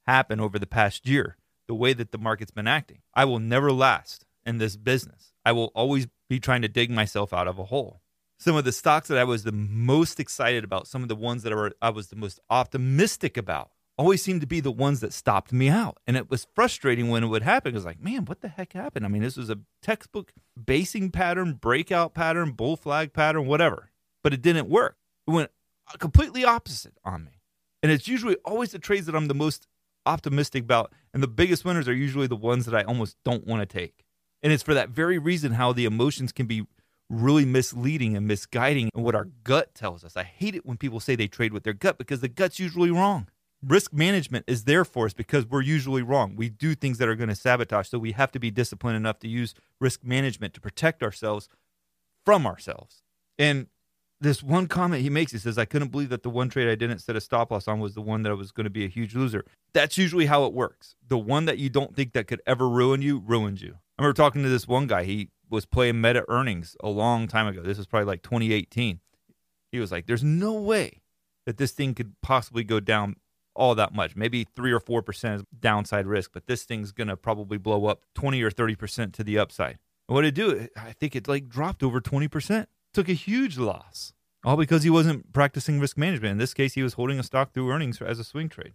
happen 0.06 0.40
over 0.40 0.60
the 0.60 0.68
past 0.68 1.08
year, 1.08 1.38
the 1.68 1.74
way 1.74 1.94
that 1.94 2.12
the 2.12 2.18
market's 2.20 2.52
been 2.52 2.68
acting, 2.68 3.00
I 3.16 3.26
will 3.26 3.40
never 3.40 3.72
last 3.72 4.27
in 4.48 4.58
this 4.58 4.76
business. 4.76 5.34
I 5.46 5.52
will 5.52 5.72
always 5.76 6.08
be 6.30 6.40
trying 6.40 6.62
to 6.64 6.68
dig 6.68 6.90
myself 6.90 7.34
out 7.34 7.48
of 7.48 7.60
a 7.60 7.66
hole. 7.66 8.02
Some 8.40 8.56
of 8.56 8.66
the 8.66 8.72
stocks 8.72 9.08
that 9.08 9.18
I 9.18 9.24
was 9.24 9.44
the 9.44 9.52
most 9.52 10.20
excited 10.20 10.64
about, 10.64 10.88
some 10.88 11.02
of 11.02 11.10
the 11.10 11.16
ones 11.16 11.44
that 11.44 11.54
are, 11.54 11.72
I 11.82 11.90
was 11.90 12.08
the 12.08 12.16
most 12.16 12.40
optimistic 12.50 13.36
about, 13.36 13.72
always 13.98 14.22
seemed 14.22 14.42
to 14.42 14.48
be 14.48 14.60
the 14.60 14.72
ones 14.72 15.00
that 15.00 15.12
stopped 15.12 15.52
me 15.52 15.70
out. 15.70 15.98
And 16.06 16.16
it 16.16 16.30
was 16.30 16.48
frustrating 16.54 17.10
when 17.10 17.24
it 17.24 17.28
would 17.28 17.42
happen. 17.42 17.74
It 17.74 17.76
was 17.76 17.86
like, 17.86 18.00
man, 18.00 18.26
what 18.26 18.42
the 18.42 18.48
heck 18.48 18.74
happened? 18.74 19.06
I 19.06 19.10
mean, 19.10 19.24
this 19.24 19.38
was 19.38 19.50
a 19.50 19.60
textbook 19.82 20.34
basing 20.64 21.10
pattern, 21.10 21.54
breakout 21.54 22.14
pattern, 22.14 22.52
bull 22.52 22.78
flag 22.78 23.12
pattern, 23.12 23.48
whatever. 23.48 23.90
But 24.24 24.34
it 24.34 24.42
didn't 24.42 24.70
work. 24.70 24.98
It 25.28 25.32
went 25.32 25.50
completely 25.98 26.46
opposite 26.46 26.98
on 27.04 27.26
me. 27.26 27.42
And 27.82 27.92
it's 27.92 28.08
usually 28.08 28.36
always 28.46 28.72
the 28.72 28.80
trades 28.80 29.08
that 29.08 29.16
I'm 29.16 29.28
the 29.28 29.34
most 29.34 29.68
optimistic 30.06 30.64
about. 30.64 30.94
And 31.14 31.24
the 31.24 31.28
biggest 31.28 31.66
winners 31.66 31.88
are 31.88 31.94
usually 31.94 32.28
the 32.28 32.36
ones 32.36 32.66
that 32.66 32.76
I 32.76 32.84
almost 32.84 33.18
don't 33.26 33.48
want 33.48 33.68
to 33.68 33.78
take. 33.78 34.04
And 34.44 34.54
it's 34.54 34.64
for 34.64 34.74
that 34.74 34.90
very 34.90 35.18
reason 35.18 35.54
how 35.54 35.74
the 35.74 35.86
emotions 35.86 36.32
can 36.32 36.46
be 36.46 36.66
really 37.10 37.46
misleading 37.46 38.16
and 38.16 38.28
misguiding 38.28 38.90
and 38.94 39.04
what 39.04 39.16
our 39.16 39.26
gut 39.44 39.74
tells 39.74 40.04
us. 40.04 40.18
I 40.18 40.24
hate 40.24 40.56
it 40.56 40.66
when 40.66 40.78
people 40.78 41.00
say 41.00 41.16
they 41.16 41.28
trade 41.28 41.54
with 41.54 41.64
their 41.64 41.74
gut 41.74 41.98
because 41.98 42.22
the 42.22 42.28
gut's 42.28 42.60
usually 42.60 42.92
wrong. 42.92 43.28
Risk 43.66 43.92
management 43.92 44.46
is 44.48 44.66
there 44.66 44.86
for 44.86 45.06
us 45.06 45.14
because 45.14 45.46
we're 45.46 45.62
usually 45.62 46.04
wrong. 46.04 46.36
We 46.36 46.50
do 46.50 46.76
things 46.76 47.00
that 47.00 47.08
are 47.08 47.16
going 47.16 47.30
to 47.30 47.36
sabotage. 47.36 47.88
So 47.88 47.98
we 47.98 48.12
have 48.12 48.32
to 48.34 48.40
be 48.40 48.52
disciplined 48.52 48.98
enough 48.98 49.20
to 49.20 49.28
use 49.28 49.56
risk 49.80 50.04
management 50.04 50.54
to 50.54 50.62
protect 50.62 51.02
ourselves 51.02 51.50
from 52.24 52.46
ourselves. 52.46 53.02
And 53.40 53.68
this 54.20 54.44
one 54.44 54.68
comment 54.68 55.02
he 55.02 55.10
makes, 55.10 55.32
he 55.32 55.38
says, 55.38 55.58
I 55.58 55.66
couldn't 55.66 55.90
believe 55.90 56.10
that 56.10 56.24
the 56.24 56.30
one 56.30 56.50
trade 56.50 56.70
I 56.70 56.76
didn't 56.76 57.00
set 57.00 57.16
a 57.16 57.22
stop 57.22 57.52
loss 57.52 57.68
on 57.68 57.80
was 57.80 57.94
the 57.94 58.02
one 58.02 58.24
that 58.24 58.32
I 58.32 58.36
was 58.36 58.52
going 58.52 58.66
to 58.66 58.70
be 58.70 58.84
a 58.84 58.90
huge 58.90 59.16
loser. 59.16 59.46
That's 59.74 59.98
usually 59.98 60.26
how 60.26 60.46
it 60.46 60.54
works. 60.54 60.96
The 61.08 61.18
one 61.18 61.46
that 61.46 61.58
you 61.58 61.70
don't 61.70 61.96
think 61.96 62.14
that 62.14 62.28
could 62.28 62.42
ever 62.46 62.68
ruin 62.68 63.02
you 63.02 63.20
ruins 63.20 63.62
you. 63.62 63.78
I 63.98 64.04
remember 64.04 64.16
talking 64.16 64.44
to 64.44 64.50
this 64.50 64.68
one 64.68 64.88
guy. 64.88 65.04
He 65.04 65.30
was 65.50 65.66
playing 65.66 66.00
meta 66.02 66.24
earnings 66.30 66.76
a 66.82 66.90
long 66.90 67.28
time 67.28 67.48
ago. 67.48 67.62
This 67.62 67.78
was 67.78 67.88
probably 67.88 68.06
like 68.06 68.22
2018. 68.22 69.00
He 69.72 69.80
was 69.80 69.92
like, 69.92 70.06
"There's 70.06 70.24
no 70.24 70.54
way 70.54 71.02
that 71.46 71.58
this 71.58 71.72
thing 71.72 71.96
could 71.96 72.14
possibly 72.22 72.64
go 72.64 72.80
down 72.80 73.16
all 73.56 73.74
that 73.74 73.94
much. 73.94 74.16
Maybe 74.16 74.44
three 74.44 74.72
or 74.72 74.80
four 74.80 75.02
percent 75.02 75.42
is 75.42 75.46
downside 75.60 76.06
risk, 76.06 76.32
but 76.34 76.46
this 76.46 76.64
thing's 76.64 76.92
gonna 76.92 77.18
probably 77.18 77.58
blow 77.58 77.88
up 77.88 78.04
20 78.14 78.42
or 78.44 78.52
30 78.52 78.76
percent 78.76 79.14
to 79.16 79.24
the 79.24 79.40
upside." 79.40 79.80
And 80.08 80.16
what 80.16 80.22
did 80.22 80.30
it 80.30 80.36
do? 80.36 80.68
I 80.78 80.94
think 80.94 81.16
it 81.16 81.28
like 81.28 81.50
dropped 81.50 81.82
over 81.82 82.00
20 82.00 82.28
percent. 82.28 82.70
Took 82.94 83.10
a 83.10 83.14
huge 83.14 83.58
loss, 83.58 84.14
all 84.44 84.58
because 84.58 84.84
he 84.84 84.90
wasn't 84.90 85.34
practicing 85.34 85.80
risk 85.80 85.98
management. 85.98 86.34
In 86.34 86.38
this 86.38 86.54
case, 86.54 86.74
he 86.74 86.84
was 86.84 86.94
holding 86.94 87.20
a 87.20 87.24
stock 87.24 87.54
through 87.54 87.72
earnings 87.72 88.02
as 88.02 88.20
a 88.20 88.24
swing 88.24 88.48
trade. 88.48 88.74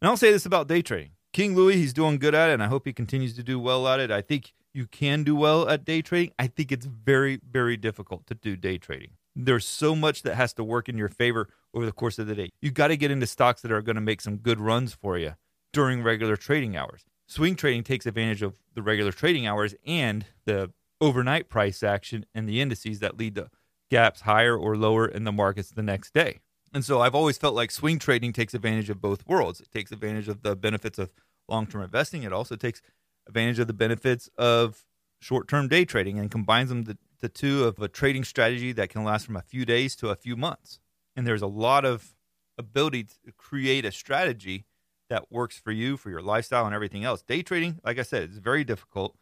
And 0.00 0.08
I'll 0.08 0.16
say 0.16 0.32
this 0.32 0.46
about 0.46 0.68
day 0.68 0.80
trading. 0.80 1.12
King 1.32 1.54
Louis, 1.54 1.76
he's 1.76 1.92
doing 1.92 2.18
good 2.18 2.34
at 2.34 2.50
it, 2.50 2.54
and 2.54 2.62
I 2.62 2.66
hope 2.66 2.86
he 2.86 2.92
continues 2.92 3.34
to 3.36 3.42
do 3.42 3.60
well 3.60 3.86
at 3.86 4.00
it. 4.00 4.10
I 4.10 4.22
think 4.22 4.52
you 4.72 4.86
can 4.86 5.24
do 5.24 5.34
well 5.34 5.68
at 5.68 5.84
day 5.84 6.02
trading. 6.02 6.32
I 6.38 6.46
think 6.46 6.72
it's 6.72 6.86
very, 6.86 7.40
very 7.48 7.76
difficult 7.76 8.26
to 8.26 8.34
do 8.34 8.56
day 8.56 8.78
trading. 8.78 9.10
There's 9.34 9.66
so 9.66 9.94
much 9.94 10.22
that 10.22 10.34
has 10.34 10.52
to 10.54 10.64
work 10.64 10.88
in 10.88 10.98
your 10.98 11.08
favor 11.08 11.48
over 11.72 11.86
the 11.86 11.92
course 11.92 12.18
of 12.18 12.26
the 12.26 12.34
day. 12.34 12.50
You 12.60 12.70
got 12.70 12.88
to 12.88 12.96
get 12.96 13.10
into 13.10 13.26
stocks 13.26 13.62
that 13.62 13.72
are 13.72 13.82
going 13.82 13.94
to 13.94 14.00
make 14.00 14.20
some 14.20 14.36
good 14.36 14.60
runs 14.60 14.92
for 14.92 15.18
you 15.18 15.34
during 15.72 16.02
regular 16.02 16.36
trading 16.36 16.76
hours. 16.76 17.04
Swing 17.26 17.54
trading 17.54 17.84
takes 17.84 18.06
advantage 18.06 18.42
of 18.42 18.58
the 18.74 18.82
regular 18.82 19.12
trading 19.12 19.46
hours 19.46 19.74
and 19.86 20.26
the 20.46 20.72
overnight 21.00 21.48
price 21.48 21.82
action 21.82 22.26
and 22.34 22.48
the 22.48 22.60
indices 22.60 22.98
that 22.98 23.16
lead 23.16 23.36
to 23.36 23.50
gaps 23.90 24.22
higher 24.22 24.56
or 24.56 24.76
lower 24.76 25.06
in 25.06 25.24
the 25.24 25.32
markets 25.32 25.70
the 25.70 25.82
next 25.82 26.12
day. 26.12 26.40
And 26.72 26.84
so 26.84 27.00
I've 27.00 27.14
always 27.14 27.38
felt 27.38 27.54
like 27.54 27.70
swing 27.70 27.98
trading 27.98 28.32
takes 28.32 28.54
advantage 28.54 28.90
of 28.90 29.00
both 29.00 29.26
worlds. 29.26 29.60
It 29.60 29.70
takes 29.72 29.90
advantage 29.90 30.28
of 30.28 30.42
the 30.42 30.54
benefits 30.54 30.98
of 30.98 31.12
long 31.48 31.66
term 31.66 31.82
investing, 31.82 32.22
it 32.22 32.32
also 32.32 32.56
takes 32.56 32.80
advantage 33.26 33.58
of 33.58 33.66
the 33.66 33.72
benefits 33.72 34.28
of 34.38 34.84
short 35.20 35.48
term 35.48 35.68
day 35.68 35.84
trading 35.84 36.18
and 36.18 36.30
combines 36.30 36.68
them 36.68 36.84
the, 36.84 36.98
the 37.20 37.28
two 37.28 37.64
of 37.64 37.78
a 37.78 37.88
trading 37.88 38.24
strategy 38.24 38.72
that 38.72 38.88
can 38.88 39.04
last 39.04 39.26
from 39.26 39.36
a 39.36 39.42
few 39.42 39.64
days 39.64 39.94
to 39.96 40.08
a 40.08 40.16
few 40.16 40.36
months. 40.36 40.80
And 41.16 41.26
there's 41.26 41.42
a 41.42 41.46
lot 41.46 41.84
of 41.84 42.14
ability 42.58 43.04
to 43.04 43.32
create 43.36 43.84
a 43.84 43.92
strategy 43.92 44.64
that 45.08 45.30
works 45.30 45.58
for 45.58 45.72
you, 45.72 45.96
for 45.96 46.08
your 46.10 46.22
lifestyle, 46.22 46.66
and 46.66 46.74
everything 46.74 47.04
else. 47.04 47.22
Day 47.22 47.42
trading, 47.42 47.80
like 47.84 47.98
I 47.98 48.02
said, 48.02 48.30
is 48.30 48.38
very 48.38 48.64
difficult. 48.64 49.16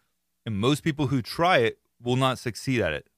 And 0.46 0.58
most 0.58 0.82
people 0.82 1.08
who 1.08 1.22
try 1.22 1.58
it 1.58 1.78
will 2.02 2.16
not 2.16 2.38
succeed 2.38 2.80
at 2.80 2.92
it. 2.92 3.08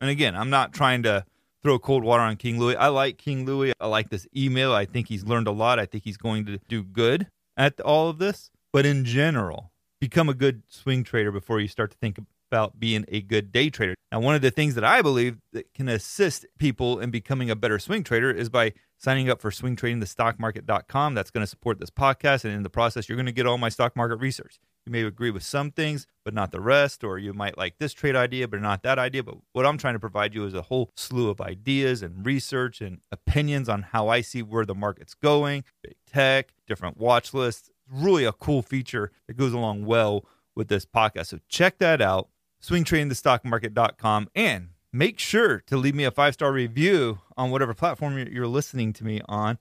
And 0.00 0.10
again, 0.10 0.36
I'm 0.36 0.50
not 0.50 0.72
trying 0.72 1.02
to 1.04 1.24
throw 1.62 1.78
cold 1.78 2.04
water 2.04 2.22
on 2.22 2.36
King 2.36 2.58
Louis. 2.58 2.76
I 2.76 2.88
like 2.88 3.18
King 3.18 3.44
Louis. 3.44 3.72
I 3.80 3.86
like 3.86 4.10
this 4.10 4.26
email. 4.36 4.72
I 4.72 4.84
think 4.84 5.08
he's 5.08 5.24
learned 5.24 5.46
a 5.46 5.52
lot. 5.52 5.78
I 5.78 5.86
think 5.86 6.04
he's 6.04 6.16
going 6.16 6.46
to 6.46 6.58
do 6.68 6.82
good 6.82 7.28
at 7.56 7.80
all 7.80 8.08
of 8.08 8.18
this. 8.18 8.50
But 8.72 8.86
in 8.86 9.04
general, 9.04 9.72
become 10.00 10.28
a 10.28 10.34
good 10.34 10.62
swing 10.68 11.04
trader 11.04 11.30
before 11.30 11.60
you 11.60 11.68
start 11.68 11.90
to 11.90 11.98
think 11.98 12.18
about 12.50 12.80
being 12.80 13.04
a 13.08 13.20
good 13.20 13.52
day 13.52 13.70
trader. 13.70 13.94
Now, 14.10 14.20
one 14.20 14.34
of 14.34 14.42
the 14.42 14.50
things 14.50 14.74
that 14.74 14.84
I 14.84 15.02
believe 15.02 15.38
that 15.52 15.72
can 15.72 15.88
assist 15.88 16.46
people 16.58 16.98
in 16.98 17.10
becoming 17.10 17.48
a 17.48 17.54
better 17.54 17.78
swing 17.78 18.02
trader 18.02 18.30
is 18.30 18.48
by 18.48 18.72
signing 18.98 19.30
up 19.30 19.40
for 19.40 19.50
swingtradingthestockmarket.com. 19.50 21.14
That's 21.14 21.30
going 21.30 21.42
to 21.42 21.46
support 21.46 21.78
this 21.78 21.90
podcast. 21.90 22.44
And 22.44 22.52
in 22.52 22.64
the 22.64 22.70
process, 22.70 23.08
you're 23.08 23.16
going 23.16 23.26
to 23.26 23.32
get 23.32 23.46
all 23.46 23.56
my 23.56 23.68
stock 23.68 23.94
market 23.94 24.16
research. 24.16 24.58
You 24.84 24.92
may 24.92 25.02
agree 25.02 25.30
with 25.30 25.42
some 25.42 25.70
things, 25.70 26.06
but 26.24 26.34
not 26.34 26.50
the 26.50 26.60
rest, 26.60 27.04
or 27.04 27.18
you 27.18 27.32
might 27.32 27.56
like 27.56 27.78
this 27.78 27.92
trade 27.92 28.16
idea, 28.16 28.48
but 28.48 28.60
not 28.60 28.82
that 28.82 28.98
idea. 28.98 29.22
But 29.22 29.36
what 29.52 29.64
I'm 29.64 29.78
trying 29.78 29.94
to 29.94 30.00
provide 30.00 30.34
you 30.34 30.44
is 30.44 30.54
a 30.54 30.62
whole 30.62 30.90
slew 30.96 31.30
of 31.30 31.40
ideas 31.40 32.02
and 32.02 32.26
research 32.26 32.80
and 32.80 32.98
opinions 33.12 33.68
on 33.68 33.82
how 33.82 34.08
I 34.08 34.22
see 34.22 34.42
where 34.42 34.64
the 34.64 34.74
market's 34.74 35.14
going, 35.14 35.64
big 35.82 35.96
tech, 36.06 36.52
different 36.66 36.96
watch 36.96 37.32
lists, 37.32 37.70
really 37.90 38.24
a 38.24 38.32
cool 38.32 38.62
feature 38.62 39.10
that 39.26 39.36
goes 39.36 39.52
along 39.52 39.84
well 39.84 40.24
with 40.54 40.68
this 40.68 40.84
podcast. 40.84 41.26
So 41.26 41.40
check 41.48 41.78
that 41.78 42.00
out, 42.00 42.28
swingtradingthestockmarket.com, 42.62 44.28
and 44.34 44.68
make 44.92 45.18
sure 45.18 45.60
to 45.66 45.76
leave 45.76 45.94
me 45.94 46.04
a 46.04 46.10
five 46.10 46.34
star 46.34 46.52
review 46.52 47.18
on 47.36 47.50
whatever 47.50 47.74
platform 47.74 48.18
you're 48.18 48.46
listening 48.46 48.92
to 48.94 49.04
me 49.04 49.20
on. 49.28 49.58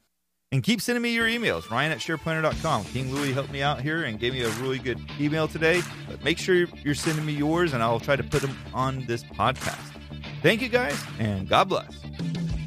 And 0.52 0.64
keep 0.64 0.82
sending 0.82 1.04
me 1.04 1.12
your 1.14 1.28
emails, 1.28 1.70
ryan 1.70 1.92
at 1.92 2.00
shareplanner.com. 2.00 2.86
King 2.86 3.14
Louis 3.14 3.34
helped 3.34 3.52
me 3.52 3.62
out 3.62 3.82
here 3.82 4.06
and 4.06 4.20
gave 4.20 4.34
me 4.34 4.42
a 4.42 4.50
really 4.54 4.80
good 4.80 5.00
email 5.20 5.48
today. 5.48 5.84
But 6.08 6.24
make 6.24 6.40
sure 6.40 6.66
you're 6.84 6.96
sending 6.96 7.24
me 7.24 7.34
yours, 7.34 7.74
and 7.74 7.84
I'll 7.84 8.00
try 8.00 8.16
to 8.16 8.24
put 8.24 8.42
them 8.42 8.58
on 8.74 9.06
this 9.06 9.24
podcast. 9.24 9.94
Thank 10.42 10.64
you 10.64 10.70
guys, 10.70 11.00
and 11.20 11.48
God 11.48 11.70
bless. 11.70 12.00